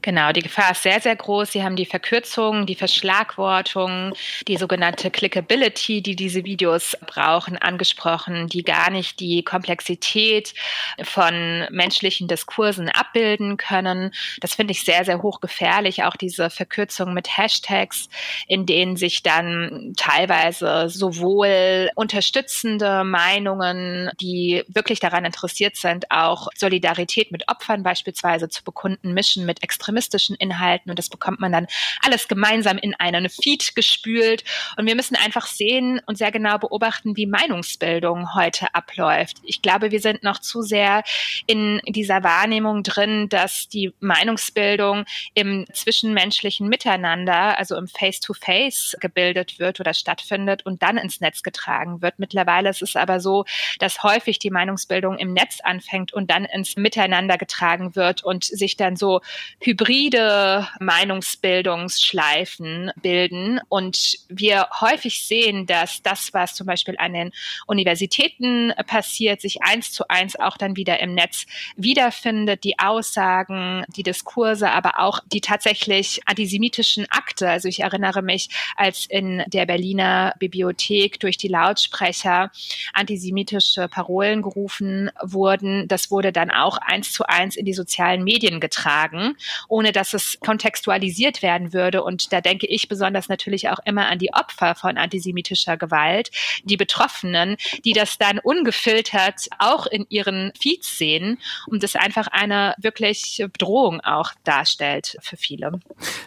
Genau, 0.00 0.30
die 0.30 0.42
Gefahr 0.42 0.70
ist 0.70 0.84
sehr, 0.84 1.00
sehr 1.00 1.16
groß. 1.16 1.52
Sie 1.52 1.64
haben 1.64 1.74
die 1.74 1.84
Verkürzung, 1.84 2.66
die 2.66 2.76
Verschlagwortung, 2.76 4.14
die 4.46 4.56
sogenannte 4.56 5.10
Clickability, 5.10 6.02
die 6.02 6.14
diese 6.14 6.44
Videos 6.44 6.96
brauchen, 7.06 7.58
angesprochen, 7.58 8.46
die 8.46 8.62
gar 8.62 8.90
nicht 8.90 9.18
die 9.18 9.42
Komplexität 9.42 10.54
von 11.02 11.66
menschlichen 11.70 12.28
Diskursen 12.28 12.88
abbilden 12.88 13.56
können. 13.56 14.12
Das 14.40 14.54
finde 14.54 14.72
ich 14.72 14.84
sehr, 14.84 15.04
sehr 15.04 15.20
hochgefährlich. 15.20 16.04
Auch 16.04 16.16
diese 16.16 16.48
Verkürzung 16.48 17.12
mit 17.12 17.36
Hashtags, 17.36 18.08
in 18.46 18.66
denen 18.66 18.96
sich 18.96 19.24
dann 19.24 19.94
teilweise 19.96 20.88
sowohl 20.88 21.90
unterstützende 21.96 23.02
Meinungen, 23.02 24.10
die 24.20 24.62
wirklich 24.68 25.00
daran 25.00 25.24
interessiert 25.24 25.76
sind, 25.76 26.10
auch 26.10 26.48
Solidarität 26.56 27.32
mit 27.32 27.48
Opfern 27.48 27.82
beispielsweise 27.82 28.48
zu 28.48 28.62
bekunden, 28.62 29.12
mischen 29.12 29.44
mit 29.58 29.62
extremistischen 29.62 30.36
Inhalten 30.36 30.90
und 30.90 30.98
das 30.98 31.08
bekommt 31.08 31.40
man 31.40 31.52
dann 31.52 31.66
alles 32.04 32.28
gemeinsam 32.28 32.78
in 32.78 32.94
einen 32.94 33.28
Feed 33.28 33.74
gespült. 33.74 34.44
Und 34.76 34.86
wir 34.86 34.94
müssen 34.94 35.16
einfach 35.16 35.46
sehen 35.46 36.00
und 36.06 36.18
sehr 36.18 36.30
genau 36.30 36.58
beobachten, 36.58 37.16
wie 37.16 37.26
Meinungsbildung 37.26 38.34
heute 38.34 38.74
abläuft. 38.74 39.38
Ich 39.42 39.62
glaube, 39.62 39.90
wir 39.90 40.00
sind 40.00 40.22
noch 40.22 40.38
zu 40.38 40.62
sehr 40.62 41.02
in 41.46 41.80
dieser 41.86 42.22
Wahrnehmung 42.22 42.82
drin, 42.82 43.28
dass 43.28 43.68
die 43.68 43.92
Meinungsbildung 44.00 45.04
im 45.34 45.66
zwischenmenschlichen 45.72 46.68
Miteinander, 46.68 47.58
also 47.58 47.76
im 47.76 47.88
Face-to-Face 47.88 48.94
-face 48.94 49.00
gebildet 49.00 49.58
wird 49.58 49.80
oder 49.80 49.94
stattfindet 49.94 50.64
und 50.64 50.82
dann 50.82 50.96
ins 50.96 51.20
Netz 51.20 51.42
getragen 51.42 52.02
wird. 52.02 52.18
Mittlerweile 52.18 52.70
ist 52.70 52.82
es 52.82 52.96
aber 52.96 53.20
so, 53.20 53.44
dass 53.78 54.02
häufig 54.02 54.38
die 54.38 54.50
Meinungsbildung 54.50 55.18
im 55.18 55.32
Netz 55.32 55.60
anfängt 55.62 56.12
und 56.12 56.30
dann 56.30 56.44
ins 56.44 56.76
Miteinander 56.76 57.38
getragen 57.38 57.96
wird 57.96 58.22
und 58.24 58.44
sich 58.44 58.76
dann 58.76 58.96
so 58.96 59.20
hybride 59.60 60.68
Meinungsbildungsschleifen 60.80 62.92
bilden. 63.00 63.60
Und 63.68 64.18
wir 64.28 64.68
häufig 64.80 65.22
sehen, 65.22 65.66
dass 65.66 66.02
das, 66.02 66.32
was 66.32 66.54
zum 66.54 66.66
Beispiel 66.66 66.96
an 66.98 67.12
den 67.12 67.32
Universitäten 67.66 68.72
passiert, 68.86 69.40
sich 69.40 69.62
eins 69.62 69.92
zu 69.92 70.08
eins 70.08 70.38
auch 70.38 70.56
dann 70.56 70.76
wieder 70.76 71.00
im 71.00 71.14
Netz 71.14 71.46
wiederfindet, 71.76 72.64
die 72.64 72.78
Aussagen, 72.78 73.84
die 73.96 74.02
Diskurse, 74.02 74.70
aber 74.70 75.00
auch 75.00 75.20
die 75.32 75.40
tatsächlich 75.40 76.20
antisemitischen 76.26 77.06
Akte. 77.10 77.48
Also 77.48 77.68
ich 77.68 77.80
erinnere 77.80 78.22
mich, 78.22 78.48
als 78.76 79.06
in 79.06 79.42
der 79.46 79.66
Berliner 79.66 80.34
Bibliothek 80.38 81.20
durch 81.20 81.36
die 81.36 81.48
Lautsprecher 81.48 82.50
antisemitische 82.92 83.88
Parolen 83.88 84.42
gerufen 84.42 85.10
wurden, 85.22 85.88
das 85.88 86.10
wurde 86.10 86.32
dann 86.32 86.50
auch 86.50 86.78
eins 86.78 87.12
zu 87.12 87.26
eins 87.26 87.56
in 87.56 87.64
die 87.64 87.74
sozialen 87.74 88.24
Medien 88.24 88.60
getragen 88.60 89.36
ohne 89.68 89.92
dass 89.92 90.14
es 90.14 90.38
kontextualisiert 90.40 91.42
werden 91.42 91.72
würde. 91.72 92.02
Und 92.02 92.32
da 92.32 92.40
denke 92.40 92.66
ich 92.66 92.88
besonders 92.88 93.28
natürlich 93.28 93.68
auch 93.68 93.78
immer 93.84 94.08
an 94.08 94.18
die 94.18 94.32
Opfer 94.32 94.74
von 94.74 94.96
antisemitischer 94.96 95.76
Gewalt, 95.76 96.30
die 96.64 96.76
Betroffenen, 96.76 97.56
die 97.84 97.92
das 97.92 98.18
dann 98.18 98.38
ungefiltert 98.38 99.46
auch 99.58 99.86
in 99.86 100.06
ihren 100.08 100.52
Feeds 100.60 100.98
sehen 100.98 101.38
und 101.66 101.82
das 101.82 101.96
einfach 101.96 102.28
eine 102.28 102.74
wirklich 102.78 103.42
Bedrohung 103.52 104.00
auch 104.00 104.32
darstellt 104.44 105.16
für 105.20 105.36
viele. 105.36 105.80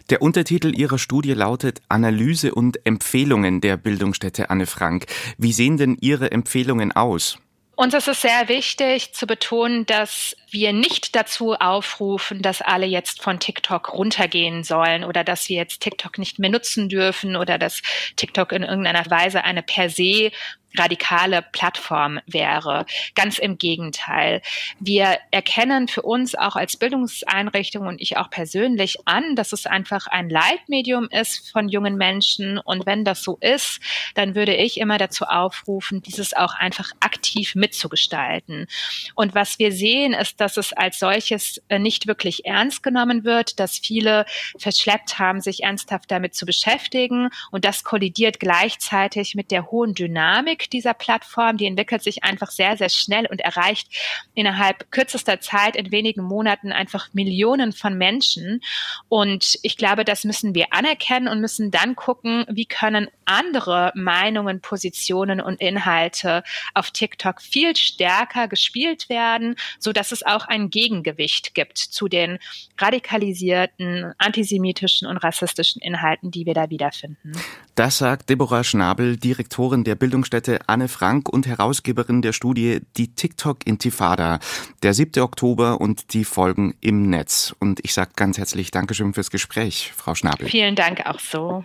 Der 0.10 0.22
Untertitel 0.22 0.78
Ihrer 0.78 1.00
Studie 1.00 1.34
lautet 1.34 1.82
Analyse 1.90 2.54
und 2.54 2.86
Empfehlungen 2.86 3.62
der 3.62 3.78
Bildungsstätte 3.78 4.50
Anne 4.50 4.66
Frank. 4.66 5.06
Wie 5.38 5.54
sehen 5.54 5.78
denn 5.78 5.98
Ihre 6.00 6.32
Empfehlungen 6.32 6.92
aus? 6.92 7.38
Uns 7.82 7.96
ist 7.96 8.08
es 8.08 8.22
sehr 8.22 8.48
wichtig 8.48 9.12
zu 9.14 9.26
betonen, 9.26 9.88
dass 9.88 10.36
wir 10.52 10.72
nicht 10.72 11.16
dazu 11.16 11.56
aufrufen, 11.56 12.44
dass 12.44 12.62
alle 12.62 12.86
jetzt 12.86 13.24
von 13.24 13.40
TikTok 13.40 13.94
runtergehen 13.94 14.64
sollen 14.64 15.04
oder 15.04 15.24
dass 15.24 15.50
wir 15.50 15.56
jetzt 15.56 15.82
TikTok 15.82 16.20
nicht 16.20 16.38
mehr 16.38 16.52
nutzen 16.52 16.90
dürfen 16.90 17.36
oder 17.36 17.58
dass 17.58 17.82
TikTok 18.18 18.52
in 18.52 18.62
irgendeiner 18.62 19.10
Weise 19.10 19.44
eine 19.44 19.64
per 19.64 19.90
se 19.90 20.32
radikale 20.78 21.42
Plattform 21.52 22.20
wäre. 22.26 22.86
Ganz 23.16 23.38
im 23.38 23.58
Gegenteil. 23.58 24.42
Wir 24.80 25.18
erkennen 25.32 25.88
für 25.88 26.02
uns 26.02 26.36
auch 26.36 26.56
als 26.56 26.78
Bildungseinrichtung 26.78 27.88
und 27.88 28.02
ich 28.02 28.18
auch 28.18 28.30
persönlich 28.30 29.00
an, 29.06 29.36
dass 29.36 29.54
es 29.54 29.66
einfach 29.66 30.08
ein 30.08 30.30
Leitmedium 30.30 31.08
ist 31.10 31.52
von 31.52 31.70
jungen 31.70 31.98
Menschen. 31.98 32.58
Und 32.58 32.86
wenn 32.86 33.04
das 33.04 33.24
so 33.24 33.38
ist, 33.42 33.80
dann 34.16 34.36
würde 34.36 34.56
ich 34.56 34.80
immer 34.80 34.98
dazu 34.98 35.26
aufrufen, 35.26 36.02
dieses 36.02 36.34
auch 36.34 36.54
einfach 36.54 36.92
aktiv 37.00 37.56
mitzugestalten. 37.56 38.68
Und 39.16 39.36
was 39.36 39.60
wir 39.60 39.72
sehen, 39.72 40.14
ist, 40.14 40.40
dass 40.40 40.58
es 40.58 40.74
als 40.74 41.00
solches 41.00 41.62
äh, 41.70 41.80
nicht 41.80 42.08
wirklich 42.08 42.46
ernst 42.46 42.84
genommen 42.84 43.24
wird, 43.24 43.60
dass 43.60 43.78
viele 43.78 44.26
verschleppt 44.58 45.20
haben, 45.20 45.42
sich 45.42 45.64
ernsthaft 45.64 46.10
damit 46.12 46.36
zu 46.36 46.46
beschäftigen. 46.46 47.30
Und 47.52 47.66
das 47.66 47.84
kollidiert 47.84 48.40
gleichzeitig 48.40 49.36
mit 49.36 49.52
der 49.52 49.72
hohen 49.72 49.94
Dynamik 49.94 50.61
dieser 50.70 50.94
Plattform. 50.94 51.58
Die 51.58 51.66
entwickelt 51.66 52.04
sich 52.04 52.24
einfach 52.24 52.52
sehr, 52.52 52.78
sehr 52.78 52.90
schnell 52.90 53.28
und 53.28 53.42
erreicht 53.42 53.88
innerhalb 54.34 54.92
kürzester 54.92 55.40
Zeit 55.42 55.76
in 55.76 55.92
wenigen 55.92 56.24
Monaten 56.24 56.72
einfach 56.72 57.10
Millionen 57.14 57.72
von 57.72 57.98
Menschen. 57.98 58.62
Und 59.10 59.60
ich 59.64 59.78
glaube, 59.78 60.06
das 60.06 60.24
müssen 60.24 60.56
wir 60.56 60.68
anerkennen 60.72 61.28
und 61.28 61.42
müssen 61.42 61.72
dann 61.72 61.96
gucken, 61.96 62.46
wie 62.50 62.66
können 62.66 63.08
andere 63.26 63.92
Meinungen, 63.96 64.62
Positionen 64.62 65.40
und 65.40 65.62
Inhalte 65.62 66.44
auf 66.74 66.92
TikTok 66.92 67.42
viel 67.42 67.76
stärker 67.76 68.48
gespielt 68.48 69.10
werden, 69.10 69.56
so 69.80 69.94
dass 69.94 70.12
es 70.12 70.24
auch 70.26 70.46
ein 70.46 70.70
Gegengewicht 70.70 71.54
gibt 71.54 71.78
zu 71.78 72.08
den 72.08 72.40
radikalisierten 72.78 74.14
antisemitischen 74.18 75.08
und 75.08 75.18
rassistischen 75.18 75.82
Inhalten, 75.82 76.32
die 76.32 76.46
wir 76.46 76.54
da 76.54 76.70
wiederfinden. 76.70 77.32
Das 77.76 77.98
sagt 77.98 78.30
Deborah 78.30 78.64
Schnabel, 78.64 79.18
Direktorin 79.18 79.84
der 79.84 79.96
Bildungsstätte 79.96 80.51
Anne 80.68 80.88
Frank 80.88 81.30
und 81.30 81.48
Herausgeberin 81.48 82.22
der 82.22 82.34
Studie 82.34 82.82
Die 82.98 83.14
TikTok-Intifada, 83.14 84.40
der 84.84 84.94
7. 84.94 85.22
Oktober 85.22 85.82
und 85.82 86.14
die 86.14 86.26
Folgen 86.26 86.76
im 86.82 87.10
Netz. 87.10 87.56
Und 87.60 87.80
ich 87.84 87.94
sage 87.94 88.12
ganz 88.16 88.38
herzlich 88.38 88.72
Dankeschön 88.72 89.14
fürs 89.14 89.32
Gespräch, 89.32 89.94
Frau 89.96 90.16
Schnabel. 90.16 90.48
Vielen 90.48 90.76
Dank 90.76 91.06
auch 91.06 91.20
so. 91.20 91.64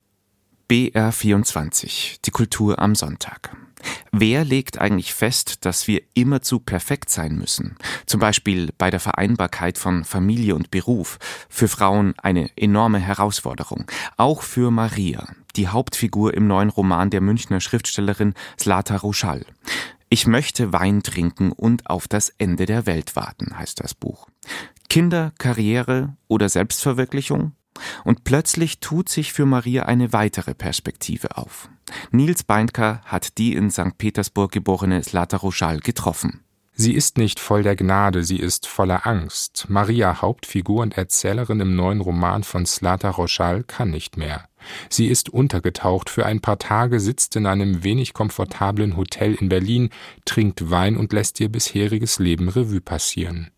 BR24, 0.70 2.18
die 2.24 2.30
Kultur 2.30 2.78
am 2.78 2.94
Sonntag. 2.94 3.56
Wer 4.12 4.44
legt 4.44 4.78
eigentlich 4.78 5.14
fest, 5.14 5.64
dass 5.64 5.86
wir 5.86 6.02
immerzu 6.14 6.58
perfekt 6.58 7.10
sein 7.10 7.36
müssen? 7.36 7.76
Zum 8.06 8.20
Beispiel 8.20 8.70
bei 8.78 8.90
der 8.90 9.00
Vereinbarkeit 9.00 9.78
von 9.78 10.04
Familie 10.04 10.54
und 10.54 10.70
Beruf. 10.70 11.18
Für 11.48 11.68
Frauen 11.68 12.14
eine 12.18 12.50
enorme 12.56 12.98
Herausforderung. 12.98 13.84
Auch 14.16 14.42
für 14.42 14.70
Maria, 14.70 15.28
die 15.56 15.68
Hauptfigur 15.68 16.34
im 16.34 16.46
neuen 16.46 16.70
Roman 16.70 17.10
der 17.10 17.20
Münchner 17.20 17.60
Schriftstellerin 17.60 18.34
Slata 18.58 18.96
Roschall. 18.96 19.44
Ich 20.08 20.26
möchte 20.26 20.72
Wein 20.72 21.02
trinken 21.02 21.50
und 21.52 21.90
auf 21.90 22.06
das 22.06 22.30
Ende 22.38 22.66
der 22.66 22.86
Welt 22.86 23.16
warten, 23.16 23.58
heißt 23.58 23.82
das 23.82 23.94
Buch. 23.94 24.28
Kinder, 24.88 25.32
Karriere 25.38 26.16
oder 26.28 26.48
Selbstverwirklichung? 26.48 27.52
Und 28.04 28.24
plötzlich 28.24 28.80
tut 28.80 29.08
sich 29.08 29.32
für 29.32 29.46
Maria 29.46 29.84
eine 29.84 30.12
weitere 30.12 30.54
Perspektive 30.54 31.36
auf. 31.36 31.68
Nils 32.10 32.44
Beindker 32.44 33.02
hat 33.04 33.36
die 33.38 33.54
in 33.54 33.70
St. 33.70 33.98
Petersburg 33.98 34.52
geborene 34.52 35.02
Slata 35.02 35.36
Roschal 35.36 35.80
getroffen. 35.80 36.40
Sie 36.78 36.92
ist 36.92 37.16
nicht 37.16 37.40
voll 37.40 37.62
der 37.62 37.74
Gnade, 37.74 38.22
sie 38.22 38.38
ist 38.38 38.66
voller 38.66 39.06
Angst. 39.06 39.66
Maria, 39.68 40.20
Hauptfigur 40.20 40.82
und 40.82 40.96
Erzählerin 40.96 41.60
im 41.60 41.74
neuen 41.74 42.02
Roman 42.02 42.44
von 42.44 42.66
Slata 42.66 43.10
Roschal, 43.10 43.64
kann 43.64 43.90
nicht 43.90 44.18
mehr. 44.18 44.46
Sie 44.88 45.06
ist 45.06 45.28
untergetaucht 45.28 46.10
für 46.10 46.26
ein 46.26 46.40
paar 46.40 46.58
Tage, 46.58 47.00
sitzt 47.00 47.36
in 47.36 47.46
einem 47.46 47.84
wenig 47.84 48.12
komfortablen 48.12 48.96
Hotel 48.96 49.34
in 49.34 49.48
Berlin, 49.48 49.90
trinkt 50.24 50.70
Wein 50.70 50.96
und 50.96 51.12
lässt 51.12 51.40
ihr 51.40 51.48
bisheriges 51.48 52.18
Leben 52.18 52.48
Revue 52.48 52.80
passieren. 52.80 53.50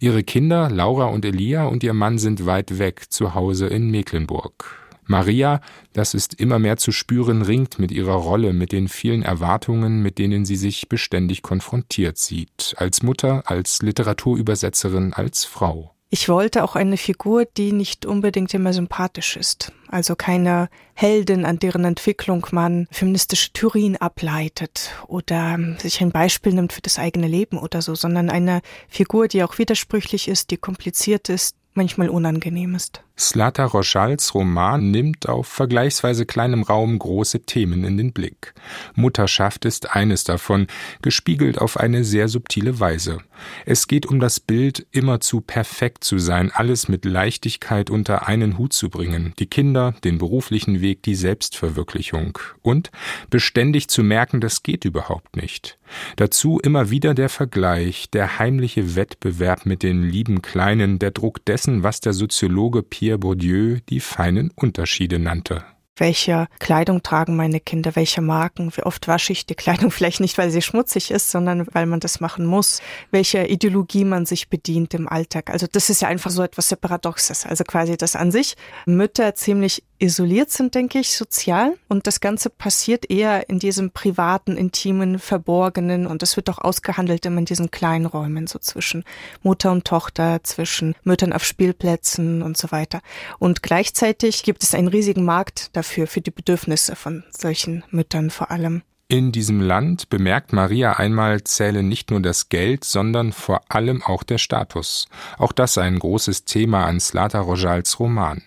Ihre 0.00 0.22
Kinder, 0.22 0.70
Laura 0.70 1.06
und 1.06 1.24
Elia 1.24 1.64
und 1.64 1.82
ihr 1.82 1.94
Mann 1.94 2.18
sind 2.18 2.46
weit 2.46 2.78
weg, 2.78 3.10
zu 3.10 3.34
Hause 3.34 3.68
in 3.68 3.90
Mecklenburg. 3.90 4.78
Maria, 5.04 5.60
das 5.92 6.14
ist 6.14 6.34
immer 6.34 6.58
mehr 6.58 6.76
zu 6.76 6.92
spüren, 6.92 7.42
ringt 7.42 7.78
mit 7.78 7.90
ihrer 7.90 8.14
Rolle, 8.14 8.52
mit 8.52 8.72
den 8.72 8.88
vielen 8.88 9.22
Erwartungen, 9.22 10.00
mit 10.00 10.18
denen 10.18 10.44
sie 10.44 10.56
sich 10.56 10.88
beständig 10.88 11.42
konfrontiert 11.42 12.18
sieht, 12.18 12.74
als 12.76 13.02
Mutter, 13.02 13.42
als 13.46 13.82
Literaturübersetzerin, 13.82 15.12
als 15.12 15.44
Frau. 15.44 15.91
Ich 16.14 16.28
wollte 16.28 16.62
auch 16.62 16.76
eine 16.76 16.98
Figur, 16.98 17.46
die 17.46 17.72
nicht 17.72 18.04
unbedingt 18.04 18.52
immer 18.52 18.74
sympathisch 18.74 19.34
ist. 19.34 19.72
Also 19.88 20.14
keine 20.14 20.68
Heldin, 20.92 21.46
an 21.46 21.58
deren 21.58 21.86
Entwicklung 21.86 22.46
man 22.50 22.86
feministische 22.90 23.50
Theorien 23.54 23.96
ableitet 23.96 24.90
oder 25.06 25.58
sich 25.78 26.02
ein 26.02 26.12
Beispiel 26.12 26.52
nimmt 26.52 26.74
für 26.74 26.82
das 26.82 26.98
eigene 26.98 27.28
Leben 27.28 27.56
oder 27.56 27.80
so, 27.80 27.94
sondern 27.94 28.28
eine 28.28 28.60
Figur, 28.88 29.26
die 29.26 29.42
auch 29.42 29.56
widersprüchlich 29.56 30.28
ist, 30.28 30.50
die 30.50 30.58
kompliziert 30.58 31.30
ist, 31.30 31.56
manchmal 31.74 32.08
unangenehm 32.08 32.74
ist. 32.74 33.02
Slata 33.18 33.64
Roschals 33.64 34.34
Roman 34.34 34.90
nimmt 34.90 35.28
auf 35.28 35.46
vergleichsweise 35.46 36.26
kleinem 36.26 36.62
Raum 36.62 36.98
große 36.98 37.42
Themen 37.42 37.84
in 37.84 37.96
den 37.96 38.12
Blick. 38.12 38.54
Mutterschaft 38.94 39.64
ist 39.64 39.94
eines 39.94 40.24
davon, 40.24 40.66
gespiegelt 41.02 41.58
auf 41.58 41.78
eine 41.78 42.04
sehr 42.04 42.28
subtile 42.28 42.80
Weise. 42.80 43.18
Es 43.66 43.86
geht 43.86 44.06
um 44.06 44.18
das 44.18 44.40
Bild, 44.40 44.86
immerzu 44.90 45.40
perfekt 45.40 46.04
zu 46.04 46.18
sein, 46.18 46.50
alles 46.52 46.88
mit 46.88 47.04
Leichtigkeit 47.04 47.90
unter 47.90 48.26
einen 48.26 48.58
Hut 48.58 48.72
zu 48.72 48.88
bringen, 48.88 49.34
die 49.38 49.46
Kinder, 49.46 49.94
den 50.04 50.18
beruflichen 50.18 50.80
Weg, 50.80 51.02
die 51.02 51.14
Selbstverwirklichung 51.14 52.38
und 52.62 52.90
beständig 53.30 53.88
zu 53.88 54.02
merken, 54.02 54.40
das 54.40 54.62
geht 54.62 54.84
überhaupt 54.84 55.36
nicht. 55.36 55.78
Dazu 56.16 56.58
immer 56.58 56.90
wieder 56.90 57.14
der 57.14 57.28
Vergleich, 57.28 58.10
der 58.10 58.38
heimliche 58.38 58.96
Wettbewerb 58.96 59.66
mit 59.66 59.82
den 59.82 60.02
lieben 60.02 60.42
Kleinen, 60.42 60.98
der 60.98 61.10
Druck 61.10 61.44
dessen, 61.44 61.82
was 61.82 62.00
der 62.00 62.12
Soziologe 62.12 62.82
Pierre 62.82 63.18
Bourdieu 63.18 63.78
die 63.88 64.00
feinen 64.00 64.50
Unterschiede 64.54 65.18
nannte. 65.18 65.64
Welche 65.96 66.48
Kleidung 66.58 67.02
tragen 67.02 67.36
meine 67.36 67.60
Kinder, 67.60 67.94
welche 67.94 68.22
Marken, 68.22 68.72
wie 68.74 68.82
oft 68.82 69.08
wasche 69.08 69.32
ich 69.32 69.44
die 69.44 69.54
Kleidung, 69.54 69.90
vielleicht 69.92 70.20
nicht, 70.20 70.38
weil 70.38 70.50
sie 70.50 70.62
schmutzig 70.62 71.10
ist, 71.10 71.30
sondern 71.30 71.66
weil 71.72 71.86
man 71.86 72.00
das 72.00 72.18
machen 72.18 72.46
muss, 72.46 72.80
welche 73.10 73.46
Ideologie 73.46 74.04
man 74.04 74.24
sich 74.24 74.48
bedient 74.48 74.94
im 74.94 75.06
Alltag. 75.06 75.50
Also 75.50 75.66
das 75.70 75.90
ist 75.90 76.00
ja 76.00 76.08
einfach 76.08 76.30
so 76.30 76.42
etwas 76.42 76.70
sehr 76.70 76.78
Paradoxes. 76.78 77.44
Also 77.44 77.64
quasi 77.64 77.96
das 77.96 78.16
an 78.16 78.32
sich 78.32 78.56
Mütter 78.86 79.34
ziemlich 79.34 79.84
isoliert 80.02 80.50
sind, 80.50 80.74
denke 80.74 80.98
ich, 80.98 81.16
sozial. 81.16 81.74
Und 81.88 82.06
das 82.06 82.20
Ganze 82.20 82.50
passiert 82.50 83.08
eher 83.08 83.48
in 83.48 83.58
diesem 83.58 83.92
privaten, 83.92 84.56
intimen, 84.56 85.18
verborgenen. 85.18 86.06
Und 86.06 86.22
das 86.22 86.36
wird 86.36 86.50
auch 86.50 86.58
ausgehandelt 86.58 87.24
immer 87.24 87.38
in 87.38 87.44
diesen 87.44 87.70
kleinen 87.70 88.06
Räumen, 88.06 88.46
so 88.48 88.58
zwischen 88.58 89.04
Mutter 89.42 89.70
und 89.70 89.84
Tochter, 89.84 90.42
zwischen 90.42 90.94
Müttern 91.04 91.32
auf 91.32 91.44
Spielplätzen 91.44 92.42
und 92.42 92.56
so 92.58 92.72
weiter. 92.72 93.00
Und 93.38 93.62
gleichzeitig 93.62 94.42
gibt 94.42 94.62
es 94.64 94.74
einen 94.74 94.88
riesigen 94.88 95.24
Markt 95.24 95.74
dafür, 95.76 96.06
für 96.06 96.20
die 96.20 96.32
Bedürfnisse 96.32 96.96
von 96.96 97.22
solchen 97.30 97.84
Müttern 97.90 98.30
vor 98.30 98.50
allem. 98.50 98.82
In 99.12 99.30
diesem 99.30 99.60
Land, 99.60 100.08
bemerkt 100.08 100.54
Maria 100.54 100.94
einmal, 100.94 101.44
zähle 101.44 101.82
nicht 101.82 102.10
nur 102.10 102.20
das 102.20 102.48
Geld, 102.48 102.82
sondern 102.82 103.32
vor 103.32 103.60
allem 103.68 104.02
auch 104.02 104.22
der 104.22 104.38
Status. 104.38 105.06
Auch 105.36 105.52
das 105.52 105.76
ein 105.76 105.98
großes 105.98 106.46
Thema 106.46 106.86
an 106.86 106.98
Slata 106.98 107.40
Rojals 107.40 108.00
Roman. 108.00 108.40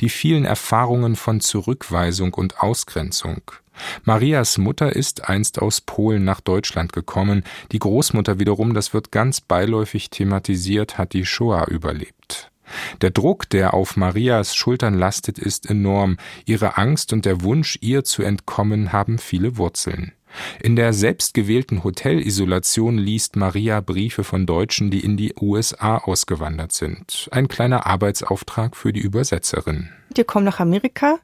Die 0.00 0.08
vielen 0.08 0.44
Erfahrungen 0.44 1.14
von 1.14 1.38
Zurückweisung 1.38 2.34
und 2.34 2.60
Ausgrenzung. 2.60 3.42
Marias 4.02 4.58
Mutter 4.58 4.96
ist 4.96 5.28
einst 5.28 5.62
aus 5.62 5.80
Polen 5.80 6.24
nach 6.24 6.40
Deutschland 6.40 6.92
gekommen, 6.92 7.44
die 7.70 7.78
Großmutter 7.78 8.40
wiederum, 8.40 8.74
das 8.74 8.92
wird 8.92 9.12
ganz 9.12 9.40
beiläufig 9.40 10.10
thematisiert, 10.10 10.98
hat 10.98 11.12
die 11.12 11.26
Shoah 11.26 11.68
überlebt. 11.68 12.47
Der 13.00 13.10
Druck, 13.10 13.48
der 13.50 13.74
auf 13.74 13.96
Marias 13.96 14.54
Schultern 14.54 14.94
lastet, 14.94 15.38
ist 15.38 15.68
enorm. 15.68 16.16
Ihre 16.44 16.78
Angst 16.78 17.12
und 17.12 17.24
der 17.24 17.42
Wunsch, 17.42 17.78
ihr 17.80 18.04
zu 18.04 18.22
entkommen, 18.22 18.92
haben 18.92 19.18
viele 19.18 19.56
Wurzeln. 19.56 20.12
In 20.60 20.76
der 20.76 20.92
selbstgewählten 20.92 21.84
Hotelisolation 21.84 22.98
liest 22.98 23.36
Maria 23.36 23.80
Briefe 23.80 24.24
von 24.24 24.46
Deutschen, 24.46 24.90
die 24.90 25.00
in 25.00 25.16
die 25.16 25.34
USA 25.40 25.98
ausgewandert 25.98 26.72
sind. 26.72 27.28
Ein 27.32 27.48
kleiner 27.48 27.86
Arbeitsauftrag 27.86 28.76
für 28.76 28.92
die 28.92 29.00
Übersetzerin. 29.00 29.88
Die 30.16 30.24
kommen 30.24 30.44
nach 30.44 30.60
Amerika. 30.60 31.18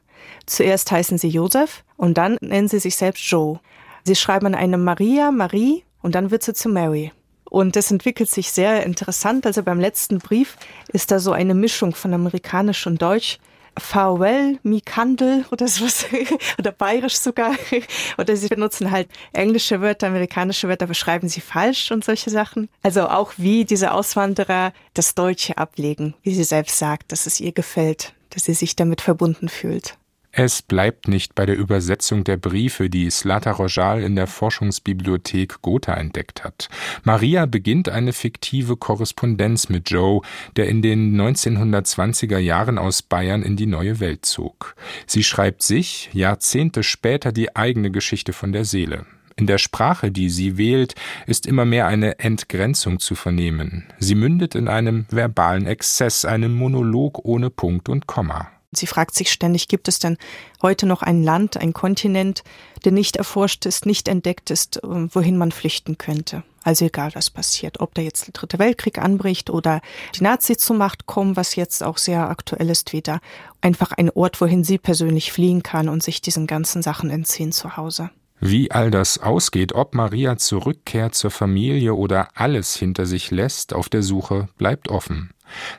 Zuerst 0.45 0.91
heißen 0.91 1.17
sie 1.17 1.29
Josef 1.29 1.83
und 1.97 2.17
dann 2.17 2.37
nennen 2.41 2.67
sie 2.67 2.79
sich 2.79 2.95
selbst 2.95 3.23
Joe. 3.29 3.59
Sie 4.03 4.15
schreiben 4.15 4.55
eine 4.55 4.77
Maria, 4.77 5.31
Marie 5.31 5.83
und 6.01 6.15
dann 6.15 6.31
wird 6.31 6.43
sie 6.43 6.53
zu 6.53 6.69
Mary. 6.69 7.11
Und 7.55 7.77
das 7.77 7.89
entwickelt 7.89 8.29
sich 8.29 8.51
sehr 8.51 8.83
interessant. 8.83 9.45
Also 9.45 9.63
beim 9.63 9.79
letzten 9.79 10.17
Brief 10.17 10.57
ist 10.91 11.09
da 11.09 11.19
so 11.19 11.31
eine 11.31 11.53
Mischung 11.53 11.95
von 11.95 12.13
amerikanisch 12.13 12.85
und 12.85 13.01
deutsch. 13.01 13.39
Farewell, 13.77 14.59
mi 14.63 14.81
Kandel 14.81 15.45
oder 15.53 15.65
sowas, 15.69 16.05
oder 16.59 16.73
bayerisch 16.73 17.15
sogar. 17.15 17.53
Oder 18.17 18.35
sie 18.35 18.49
benutzen 18.49 18.91
halt 18.91 19.07
englische 19.31 19.79
Wörter, 19.79 20.07
amerikanische 20.07 20.67
Wörter, 20.67 20.87
beschreiben 20.87 21.29
sie 21.29 21.39
falsch 21.39 21.91
und 21.91 22.03
solche 22.03 22.29
Sachen. 22.29 22.67
Also 22.83 23.07
auch 23.07 23.31
wie 23.37 23.63
diese 23.63 23.93
Auswanderer 23.93 24.73
das 24.93 25.15
Deutsche 25.15 25.57
ablegen, 25.57 26.13
wie 26.23 26.35
sie 26.35 26.43
selbst 26.43 26.77
sagt, 26.77 27.13
dass 27.13 27.25
es 27.25 27.39
ihr 27.39 27.53
gefällt, 27.53 28.13
dass 28.31 28.43
sie 28.43 28.53
sich 28.53 28.75
damit 28.75 28.99
verbunden 28.99 29.47
fühlt. 29.47 29.97
Es 30.37 30.61
bleibt 30.61 31.07
nicht 31.07 31.33
bei 31.33 31.45
der 31.45 31.55
Übersetzung 31.55 32.25
der 32.25 32.35
Briefe, 32.35 32.89
die 32.89 33.09
Slata 33.09 33.51
Rojal 33.51 34.03
in 34.03 34.17
der 34.17 34.27
Forschungsbibliothek 34.27 35.61
Gotha 35.61 35.93
entdeckt 35.93 36.43
hat. 36.43 36.67
Maria 37.05 37.45
beginnt 37.45 37.87
eine 37.87 38.11
fiktive 38.11 38.75
Korrespondenz 38.75 39.69
mit 39.69 39.89
Joe, 39.89 40.19
der 40.57 40.67
in 40.67 40.81
den 40.81 41.15
1920er 41.15 42.37
Jahren 42.37 42.77
aus 42.77 43.01
Bayern 43.01 43.43
in 43.43 43.55
die 43.55 43.65
neue 43.65 44.01
Welt 44.01 44.25
zog. 44.25 44.75
Sie 45.07 45.23
schreibt 45.23 45.63
sich 45.63 46.09
Jahrzehnte 46.11 46.83
später 46.83 47.31
die 47.31 47.55
eigene 47.55 47.89
Geschichte 47.89 48.33
von 48.33 48.51
der 48.51 48.65
Seele. 48.65 49.05
In 49.37 49.47
der 49.47 49.57
Sprache, 49.57 50.11
die 50.11 50.29
sie 50.29 50.57
wählt, 50.57 50.95
ist 51.27 51.45
immer 51.45 51.63
mehr 51.63 51.87
eine 51.87 52.19
Entgrenzung 52.19 52.99
zu 52.99 53.15
vernehmen. 53.15 53.85
Sie 53.99 54.15
mündet 54.15 54.53
in 54.53 54.67
einem 54.67 55.05
verbalen 55.09 55.65
Exzess, 55.65 56.25
einem 56.25 56.53
Monolog 56.53 57.23
ohne 57.23 57.49
Punkt 57.49 57.87
und 57.87 58.05
Komma. 58.05 58.51
Sie 58.75 58.87
fragt 58.87 59.15
sich 59.15 59.31
ständig, 59.31 59.67
gibt 59.67 59.87
es 59.87 59.99
denn 59.99 60.17
heute 60.61 60.85
noch 60.85 61.01
ein 61.01 61.23
Land, 61.23 61.57
ein 61.57 61.73
Kontinent, 61.73 62.43
der 62.83 62.91
nicht 62.91 63.15
erforscht 63.15 63.65
ist, 63.65 63.85
nicht 63.85 64.07
entdeckt 64.07 64.51
ist, 64.51 64.79
ähm, 64.83 65.09
wohin 65.13 65.37
man 65.37 65.51
flüchten 65.51 65.97
könnte? 65.97 66.43
Also 66.63 66.85
egal, 66.85 67.11
was 67.13 67.29
passiert, 67.29 67.79
ob 67.79 67.93
da 67.93 68.01
jetzt 68.01 68.25
der 68.25 68.33
Dritte 68.33 68.57
Weltkrieg 68.57 68.97
anbricht 68.97 69.51
oder 69.51 69.81
die 70.15 70.23
Nazis 70.23 70.57
zur 70.57 70.75
Macht 70.75 71.05
kommen, 71.05 71.35
was 71.35 71.55
jetzt 71.55 71.83
auch 71.83 71.99
sehr 71.99 72.27
aktuell 72.29 72.71
ist 72.71 72.91
wieder. 72.91 73.19
Einfach 73.61 73.91
ein 73.91 74.09
Ort, 74.09 74.41
wohin 74.41 74.63
sie 74.63 74.79
persönlich 74.79 75.31
fliehen 75.31 75.61
kann 75.61 75.89
und 75.89 76.01
sich 76.01 76.21
diesen 76.21 76.47
ganzen 76.47 76.81
Sachen 76.81 77.11
entziehen 77.11 77.51
zu 77.51 77.77
Hause. 77.77 78.09
Wie 78.39 78.71
all 78.71 78.91
das 78.91 79.17
ausgeht, 79.17 79.73
ob 79.73 79.95
Maria 79.95 80.37
zurückkehrt 80.37 81.15
zur 81.15 81.31
Familie 81.31 81.95
oder 81.95 82.29
alles 82.35 82.75
hinter 82.75 83.05
sich 83.05 83.31
lässt, 83.31 83.73
auf 83.73 83.89
der 83.89 84.03
Suche 84.03 84.49
bleibt 84.57 84.89
offen. 84.89 85.31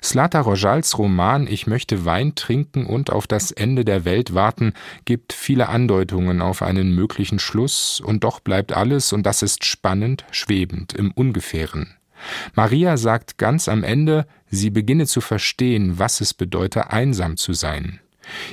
Slata 0.02 0.40
Rojals 0.40 0.96
Roman 0.98 1.46
Ich 1.46 1.66
möchte 1.66 2.04
Wein 2.04 2.34
trinken 2.34 2.86
und 2.86 3.10
auf 3.10 3.26
das 3.26 3.50
Ende 3.50 3.84
der 3.84 4.04
Welt 4.04 4.34
warten 4.34 4.72
gibt 5.04 5.32
viele 5.32 5.68
Andeutungen 5.68 6.40
auf 6.40 6.62
einen 6.62 6.94
möglichen 6.94 7.38
Schluss, 7.38 8.00
und 8.00 8.24
doch 8.24 8.40
bleibt 8.40 8.72
alles, 8.72 9.12
und 9.12 9.24
das 9.24 9.42
ist 9.42 9.64
spannend, 9.64 10.24
schwebend, 10.30 10.92
im 10.92 11.10
Ungefähren. 11.10 11.94
Maria 12.54 12.96
sagt 12.96 13.38
ganz 13.38 13.68
am 13.68 13.84
Ende, 13.84 14.26
sie 14.48 14.70
beginne 14.70 15.06
zu 15.06 15.20
verstehen, 15.20 15.98
was 15.98 16.20
es 16.20 16.32
bedeute, 16.32 16.90
einsam 16.90 17.36
zu 17.36 17.52
sein. 17.52 18.00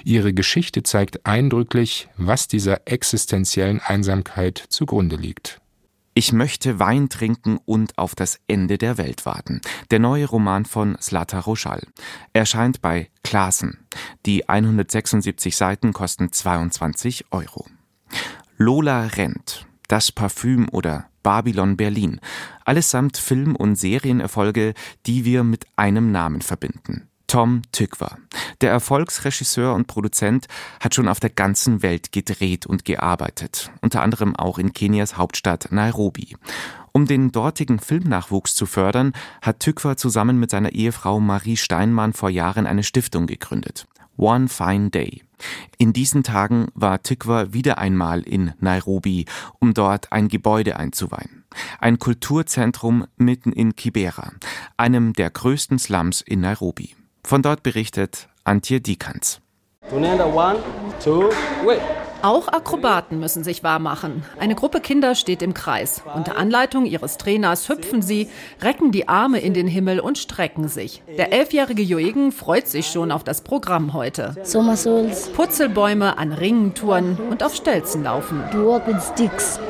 Ihre 0.03 0.33
Geschichte 0.33 0.83
zeigt 0.83 1.25
eindrücklich, 1.25 2.09
was 2.17 2.47
dieser 2.47 2.87
existenziellen 2.87 3.79
Einsamkeit 3.79 4.63
zugrunde 4.69 5.15
liegt. 5.15 5.59
Ich 6.15 6.31
möchte 6.31 6.77
Wein 6.77 7.09
trinken 7.09 7.57
und 7.65 7.97
auf 7.97 8.13
das 8.13 8.39
Ende 8.47 8.77
der 8.77 8.99
Welt 8.99 9.25
warten. 9.25 9.61
Der 9.89 9.97
neue 9.97 10.27
Roman 10.27 10.65
von 10.65 10.95
Slata 11.01 11.39
Roschal. 11.39 11.81
Erscheint 12.33 12.81
bei 12.81 13.09
Klassen. 13.23 13.87
Die 14.27 14.47
176 14.47 15.55
Seiten 15.55 15.91
kosten 15.91 16.31
22 16.31 17.25
Euro. 17.31 17.65
Lola 18.57 19.07
rennt. 19.07 19.65
Das 19.87 20.11
Parfüm 20.11 20.69
oder 20.71 21.09
Babylon 21.23 21.77
Berlin. 21.77 22.19
Allesamt 22.63 23.17
Film- 23.17 23.55
und 23.55 23.75
Serienerfolge, 23.75 24.75
die 25.07 25.25
wir 25.25 25.43
mit 25.43 25.65
einem 25.77 26.11
Namen 26.11 26.41
verbinden. 26.41 27.09
Tom 27.33 27.63
Tykwer. 27.71 28.19
Der 28.61 28.69
Erfolgsregisseur 28.69 29.73
und 29.73 29.87
Produzent 29.87 30.45
hat 30.79 30.93
schon 30.93 31.07
auf 31.07 31.19
der 31.19 31.31
ganzen 31.31 31.81
Welt 31.81 32.11
gedreht 32.11 32.67
und 32.67 32.85
gearbeitet, 32.85 33.71
unter 33.81 34.03
anderem 34.03 34.35
auch 34.35 34.59
in 34.59 34.71
Kenias 34.71 35.17
Hauptstadt 35.17 35.71
Nairobi. 35.71 36.37
Um 36.91 37.07
den 37.07 37.31
dortigen 37.31 37.79
Filmnachwuchs 37.79 38.53
zu 38.53 38.67
fördern, 38.67 39.13
hat 39.41 39.61
Tykwer 39.61 39.97
zusammen 39.97 40.39
mit 40.39 40.51
seiner 40.51 40.73
Ehefrau 40.73 41.19
Marie 41.19 41.57
Steinmann 41.57 42.13
vor 42.13 42.29
Jahren 42.29 42.67
eine 42.67 42.83
Stiftung 42.83 43.25
gegründet. 43.25 43.87
One 44.15 44.47
Fine 44.47 44.91
Day. 44.91 45.23
In 45.79 45.91
diesen 45.91 46.21
Tagen 46.21 46.67
war 46.75 47.01
Tykwer 47.01 47.51
wieder 47.51 47.79
einmal 47.79 48.21
in 48.21 48.53
Nairobi, 48.59 49.25
um 49.57 49.73
dort 49.73 50.11
ein 50.11 50.27
Gebäude 50.27 50.77
einzuweihen. 50.77 51.45
Ein 51.79 51.97
Kulturzentrum 51.97 53.07
mitten 53.17 53.51
in 53.51 53.75
Kibera, 53.75 54.33
einem 54.77 55.13
der 55.13 55.31
größten 55.31 55.79
Slums 55.79 56.21
in 56.21 56.41
Nairobi. 56.41 56.95
Von 57.25 57.41
dort 57.41 57.63
berichtet 57.63 58.27
Antje 58.43 58.81
Dikans. 58.81 59.39
One, 59.91 60.59
two, 61.01 61.29
wait. 61.65 61.81
Auch 62.23 62.47
Akrobaten 62.47 63.19
müssen 63.19 63.43
sich 63.43 63.63
wahrmachen. 63.63 64.23
Eine 64.39 64.55
Gruppe 64.55 64.79
Kinder 64.79 65.13
steht 65.13 65.41
im 65.41 65.53
Kreis. 65.53 66.03
Unter 66.15 66.37
Anleitung 66.37 66.85
ihres 66.85 67.17
Trainers 67.17 67.67
hüpfen 67.67 68.01
sie, 68.01 68.29
recken 68.61 68.93
die 68.93 69.09
Arme 69.09 69.41
in 69.41 69.53
den 69.53 69.67
Himmel 69.67 69.99
und 69.99 70.17
strecken 70.17 70.69
sich. 70.69 71.03
Der 71.17 71.33
elfjährige 71.33 71.81
Joegen 71.81 72.31
freut 72.31 72.69
sich 72.69 72.87
schon 72.87 73.11
auf 73.11 73.25
das 73.25 73.41
Programm 73.41 73.91
heute. 73.91 74.35
Putzelbäume 75.35 76.17
an 76.17 76.31
Ringen 76.31 76.73
touren 76.73 77.17
und 77.29 77.43
auf 77.43 77.55
Stelzen 77.55 78.03
laufen. 78.05 78.41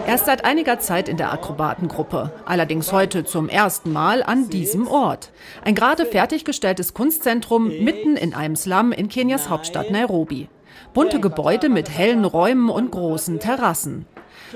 Er 0.05 0.13
ist 0.13 0.25
seit 0.27 0.45
einiger 0.45 0.77
Zeit 0.79 1.09
in 1.09 1.17
der 1.17 1.33
Akrobatengruppe. 1.33 2.31
Allerdings 2.45 2.91
heute 2.91 3.25
zum 3.25 3.49
ersten 3.49 3.91
Mal 3.91 4.21
an 4.21 4.51
diesem 4.51 4.87
Ort. 4.87 5.31
Ein 5.65 5.73
gerade 5.73 6.05
fertiggestelltes 6.05 6.93
Kunstzentrum 6.93 7.69
mitten 7.83 8.15
in 8.15 8.35
einem 8.35 8.55
Slum 8.55 8.91
in 8.91 9.09
Kenias 9.09 9.49
Hauptstadt 9.49 9.89
Nairobi. 9.89 10.49
Bunte 10.93 11.19
Gebäude 11.19 11.69
mit 11.69 11.89
hellen 11.89 12.23
Räumen 12.23 12.69
und 12.69 12.91
großen 12.91 13.39
Terrassen. 13.39 14.05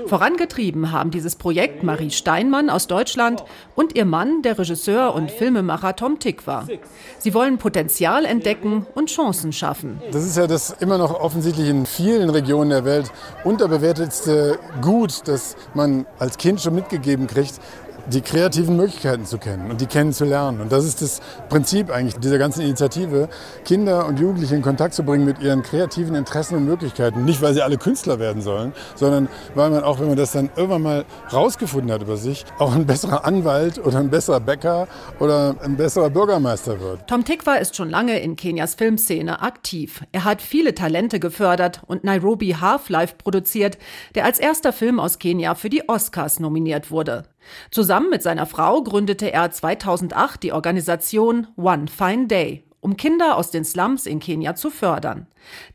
Vorangetrieben 0.06 0.92
haben 0.92 1.10
dieses 1.10 1.34
Projekt 1.34 1.82
Marie 1.82 2.10
Steinmann 2.10 2.70
aus 2.70 2.86
Deutschland 2.86 3.42
und 3.74 3.96
ihr 3.96 4.04
Mann, 4.04 4.42
der 4.42 4.56
Regisseur 4.56 5.14
und 5.14 5.32
Filmemacher 5.32 5.96
Tom 5.96 6.20
Tikva. 6.20 6.66
Sie 7.18 7.34
wollen 7.34 7.58
Potenzial 7.58 8.24
entdecken 8.24 8.86
und 8.94 9.10
Chancen 9.10 9.52
schaffen. 9.52 10.00
Das 10.12 10.24
ist 10.24 10.36
ja 10.36 10.46
das 10.46 10.70
immer 10.78 10.98
noch 10.98 11.18
offensichtlich 11.18 11.68
in 11.68 11.86
vielen 11.86 12.30
Regionen 12.30 12.70
der 12.70 12.84
Welt 12.84 13.10
unterbewertetste 13.42 14.60
Gut, 14.80 15.26
das 15.26 15.56
man 15.74 16.06
als 16.20 16.38
Kind 16.38 16.60
schon 16.60 16.76
mitgegeben 16.76 17.26
kriegt, 17.26 17.60
die 18.12 18.22
kreativen 18.22 18.76
Möglichkeiten 18.76 19.26
zu 19.26 19.38
kennen 19.38 19.70
und 19.70 19.80
die 19.80 19.86
kennenzulernen. 19.86 20.60
Und 20.60 20.72
das 20.72 20.84
ist 20.84 21.02
das 21.02 21.20
Prinzip 21.48 21.90
eigentlich 21.90 22.16
dieser 22.16 22.38
ganzen 22.38 22.62
Initiative, 22.62 23.28
Kinder 23.64 24.06
und 24.06 24.18
Jugendliche 24.18 24.54
in 24.54 24.62
Kontakt 24.62 24.94
zu 24.94 25.02
bringen 25.02 25.24
mit 25.24 25.40
ihren 25.40 25.62
kreativen 25.62 26.14
Interessen 26.14 26.56
und 26.56 26.64
Möglichkeiten. 26.64 27.24
Nicht, 27.24 27.42
weil 27.42 27.54
sie 27.54 27.62
alle 27.62 27.76
Künstler 27.76 28.18
werden 28.18 28.42
sollen, 28.42 28.72
sondern 28.94 29.28
weil 29.54 29.70
man 29.70 29.84
auch, 29.84 30.00
wenn 30.00 30.08
man 30.08 30.16
das 30.16 30.32
dann 30.32 30.50
irgendwann 30.56 30.82
mal 30.82 31.04
rausgefunden 31.32 31.92
hat 31.92 32.02
über 32.02 32.16
sich, 32.16 32.44
auch 32.58 32.74
ein 32.74 32.86
besserer 32.86 33.24
Anwalt 33.24 33.84
oder 33.84 33.98
ein 33.98 34.10
besserer 34.10 34.40
Bäcker 34.40 34.88
oder 35.20 35.56
ein 35.62 35.76
besserer 35.76 36.10
Bürgermeister 36.10 36.80
wird. 36.80 37.06
Tom 37.08 37.24
Tikwa 37.24 37.54
ist 37.54 37.76
schon 37.76 37.90
lange 37.90 38.18
in 38.20 38.36
Kenias 38.36 38.74
Filmszene 38.74 39.42
aktiv. 39.42 40.02
Er 40.12 40.24
hat 40.24 40.40
viele 40.40 40.74
Talente 40.74 41.20
gefördert 41.20 41.82
und 41.86 42.04
Nairobi 42.04 42.56
Half-Life 42.60 43.16
produziert, 43.18 43.78
der 44.14 44.24
als 44.24 44.38
erster 44.38 44.72
Film 44.72 44.98
aus 44.98 45.18
Kenia 45.18 45.54
für 45.54 45.68
die 45.68 45.88
Oscars 45.88 46.40
nominiert 46.40 46.90
wurde. 46.90 47.24
Zusammen 47.70 48.10
mit 48.10 48.22
seiner 48.22 48.46
Frau 48.46 48.82
gründete 48.82 49.32
er 49.32 49.50
2008 49.50 50.42
die 50.42 50.52
Organisation 50.52 51.46
One 51.56 51.86
Fine 51.88 52.26
Day 52.26 52.67
um 52.80 52.96
Kinder 52.96 53.36
aus 53.36 53.50
den 53.50 53.64
Slums 53.64 54.06
in 54.06 54.20
Kenia 54.20 54.54
zu 54.54 54.70
fördern. 54.70 55.26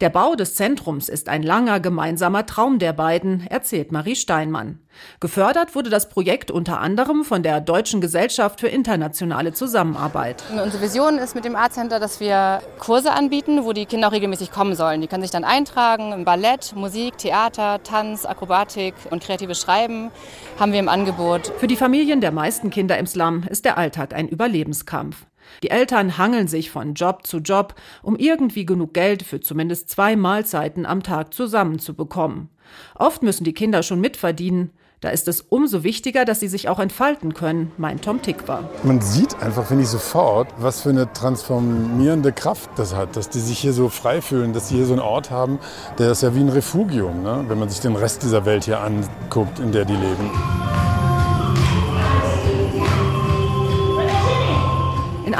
Der 0.01 0.09
Bau 0.09 0.35
des 0.35 0.55
Zentrums 0.55 1.09
ist 1.09 1.29
ein 1.29 1.43
langer 1.43 1.79
gemeinsamer 1.79 2.45
Traum 2.45 2.79
der 2.79 2.93
beiden, 2.93 3.45
erzählt 3.47 3.91
Marie 3.91 4.15
Steinmann. 4.15 4.79
Gefördert 5.19 5.73
wurde 5.73 5.89
das 5.89 6.09
Projekt 6.09 6.51
unter 6.51 6.79
anderem 6.79 7.23
von 7.23 7.41
der 7.41 7.59
Deutschen 7.61 7.99
Gesellschaft 7.99 8.59
für 8.59 8.67
internationale 8.67 9.53
Zusammenarbeit. 9.53 10.43
Unsere 10.51 10.83
Vision 10.83 11.17
ist 11.17 11.33
mit 11.33 11.45
dem 11.45 11.55
Art 11.55 11.73
Center, 11.73 11.99
dass 11.99 12.19
wir 12.19 12.61
Kurse 12.77 13.11
anbieten, 13.11 13.65
wo 13.65 13.73
die 13.73 13.85
Kinder 13.85 14.09
auch 14.09 14.11
regelmäßig 14.11 14.51
kommen 14.51 14.75
sollen. 14.75 15.01
Die 15.01 15.07
können 15.07 15.23
sich 15.23 15.31
dann 15.31 15.43
eintragen 15.43 16.11
im 16.11 16.25
Ballett, 16.25 16.75
Musik, 16.75 17.17
Theater, 17.17 17.81
Tanz, 17.83 18.25
Akrobatik 18.25 18.93
und 19.09 19.23
kreatives 19.23 19.59
Schreiben 19.59 20.11
haben 20.59 20.71
wir 20.71 20.79
im 20.79 20.89
Angebot. 20.89 21.51
Für 21.57 21.67
die 21.67 21.75
Familien 21.75 22.21
der 22.21 22.31
meisten 22.31 22.69
Kinder 22.69 22.97
im 22.97 23.07
Slum 23.07 23.43
ist 23.49 23.65
der 23.65 23.77
Alltag 23.77 24.13
ein 24.13 24.27
Überlebenskampf. 24.27 25.25
Die 25.63 25.69
Eltern 25.69 26.17
hangeln 26.17 26.47
sich 26.47 26.71
von 26.71 26.93
Job 26.93 27.25
zu 27.25 27.37
Job, 27.37 27.75
um 28.01 28.15
irgendwie 28.15 28.65
genug 28.65 28.93
Geld 28.93 29.23
für 29.23 29.39
zumindest 29.39 29.89
zwei 29.89 30.15
Mahlzeiten 30.15 30.85
am 30.85 31.03
Tag 31.03 31.33
zusammenzubekommen. 31.33 32.49
Oft 32.95 33.23
müssen 33.23 33.43
die 33.43 33.53
Kinder 33.53 33.83
schon 33.83 34.01
mitverdienen. 34.01 34.71
Da 35.03 35.09
ist 35.09 35.27
es 35.27 35.41
umso 35.41 35.83
wichtiger, 35.83 36.23
dass 36.23 36.39
sie 36.39 36.47
sich 36.47 36.69
auch 36.69 36.79
entfalten 36.79 37.33
können, 37.33 37.73
meint 37.77 38.05
Tom 38.05 38.21
Tickwer. 38.21 38.69
Man 38.83 39.01
sieht 39.01 39.37
einfach, 39.41 39.65
finde 39.65 39.83
ich, 39.83 39.89
sofort, 39.89 40.47
was 40.57 40.79
für 40.79 40.91
eine 40.91 41.11
transformierende 41.11 42.31
Kraft 42.31 42.69
das 42.77 42.95
hat, 42.95 43.17
dass 43.17 43.27
die 43.27 43.41
sich 43.41 43.59
hier 43.59 43.73
so 43.73 43.89
frei 43.89 44.21
fühlen, 44.21 44.53
dass 44.53 44.69
sie 44.69 44.75
hier 44.75 44.85
so 44.85 44.93
einen 44.93 45.01
Ort 45.01 45.29
haben, 45.29 45.59
der 45.99 46.11
ist 46.11 46.23
ja 46.23 46.33
wie 46.35 46.39
ein 46.39 46.47
Refugium, 46.47 47.21
ne? 47.21 47.43
wenn 47.49 47.59
man 47.59 47.67
sich 47.67 47.81
den 47.81 47.97
Rest 47.97 48.23
dieser 48.23 48.45
Welt 48.45 48.63
hier 48.63 48.79
anguckt, 48.79 49.59
in 49.59 49.73
der 49.73 49.83
die 49.83 49.91
leben. 49.91 51.02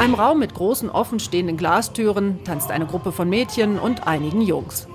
Einem 0.04 0.16
Raum 0.16 0.40
mit 0.40 0.54
großen 0.54 0.90
offenstehenden 0.90 1.56
Glastüren 1.56 2.44
tanzt 2.44 2.72
eine 2.72 2.86
Gruppe 2.86 3.14
von 3.14 3.30
Mädchen 3.30 3.80
und 3.80 4.06
einigen 4.06 4.42
Jungs. 4.42 4.86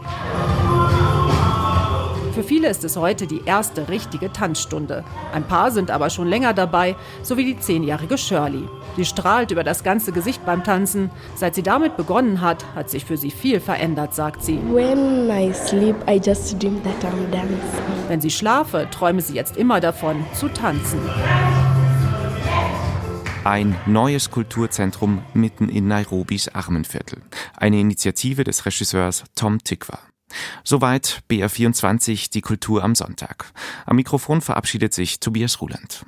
Für 2.35 2.42
viele 2.42 2.68
ist 2.68 2.85
es 2.85 2.99
heute 2.99 3.27
die 3.27 3.40
erste 3.47 3.88
richtige 3.88 4.31
Tanzstunde. 4.31 5.05
Ein 5.33 5.44
paar 5.44 5.71
sind 5.71 5.90
aber 5.90 6.11
schon 6.11 6.29
länger 6.29 6.53
dabei, 6.53 6.94
so 7.23 7.38
wie 7.38 7.47
die 7.47 7.59
zehnjährige 7.59 8.18
Shirley. 8.18 8.68
Sie 8.97 9.07
strahlt 9.07 9.51
über 9.51 9.64
das 9.64 9.83
ganze 9.83 10.12
Gesicht 10.12 10.44
beim 10.44 10.62
Tanzen. 10.62 11.11
Seit 11.37 11.55
sie 11.55 11.62
damit 11.62 11.97
begonnen 11.97 12.42
hat, 12.42 12.66
hat 12.75 12.90
sich 12.90 13.07
für 13.07 13.16
sie 13.16 13.31
viel 13.31 13.61
verändert, 13.61 14.14
sagt 14.14 14.44
sie. 14.44 14.61
Sleep, 15.55 15.97
Wenn 18.09 18.21
sie 18.21 18.31
schlafe, 18.31 18.88
träume 18.90 19.23
sie 19.23 19.35
jetzt 19.35 19.57
immer 19.57 19.81
davon, 19.81 20.23
zu 20.35 20.49
tanzen. 20.49 21.01
Ein 23.49 23.75
neues 23.87 24.31
Kulturzentrum 24.31 25.23
mitten 25.33 25.71
in 25.71 25.89
Nairobis 25.89 26.49
Armenviertel. 26.49 27.23
Eine 27.57 27.81
Initiative 27.81 28.45
des 28.45 28.67
Regisseurs 28.67 29.25
Tom 29.37 29.65
Tikwa. 29.65 29.99
Soweit 30.65 31.23
BR24, 31.31 32.31
die 32.31 32.43
Kultur 32.43 32.85
am 32.85 32.95
Sonntag. 32.95 33.51
Am 33.87 33.97
Mikrofon 33.97 34.43
verabschiedet 34.43 34.93
sich 34.93 35.19
Tobias 35.21 35.63
Ruland. 35.63 36.05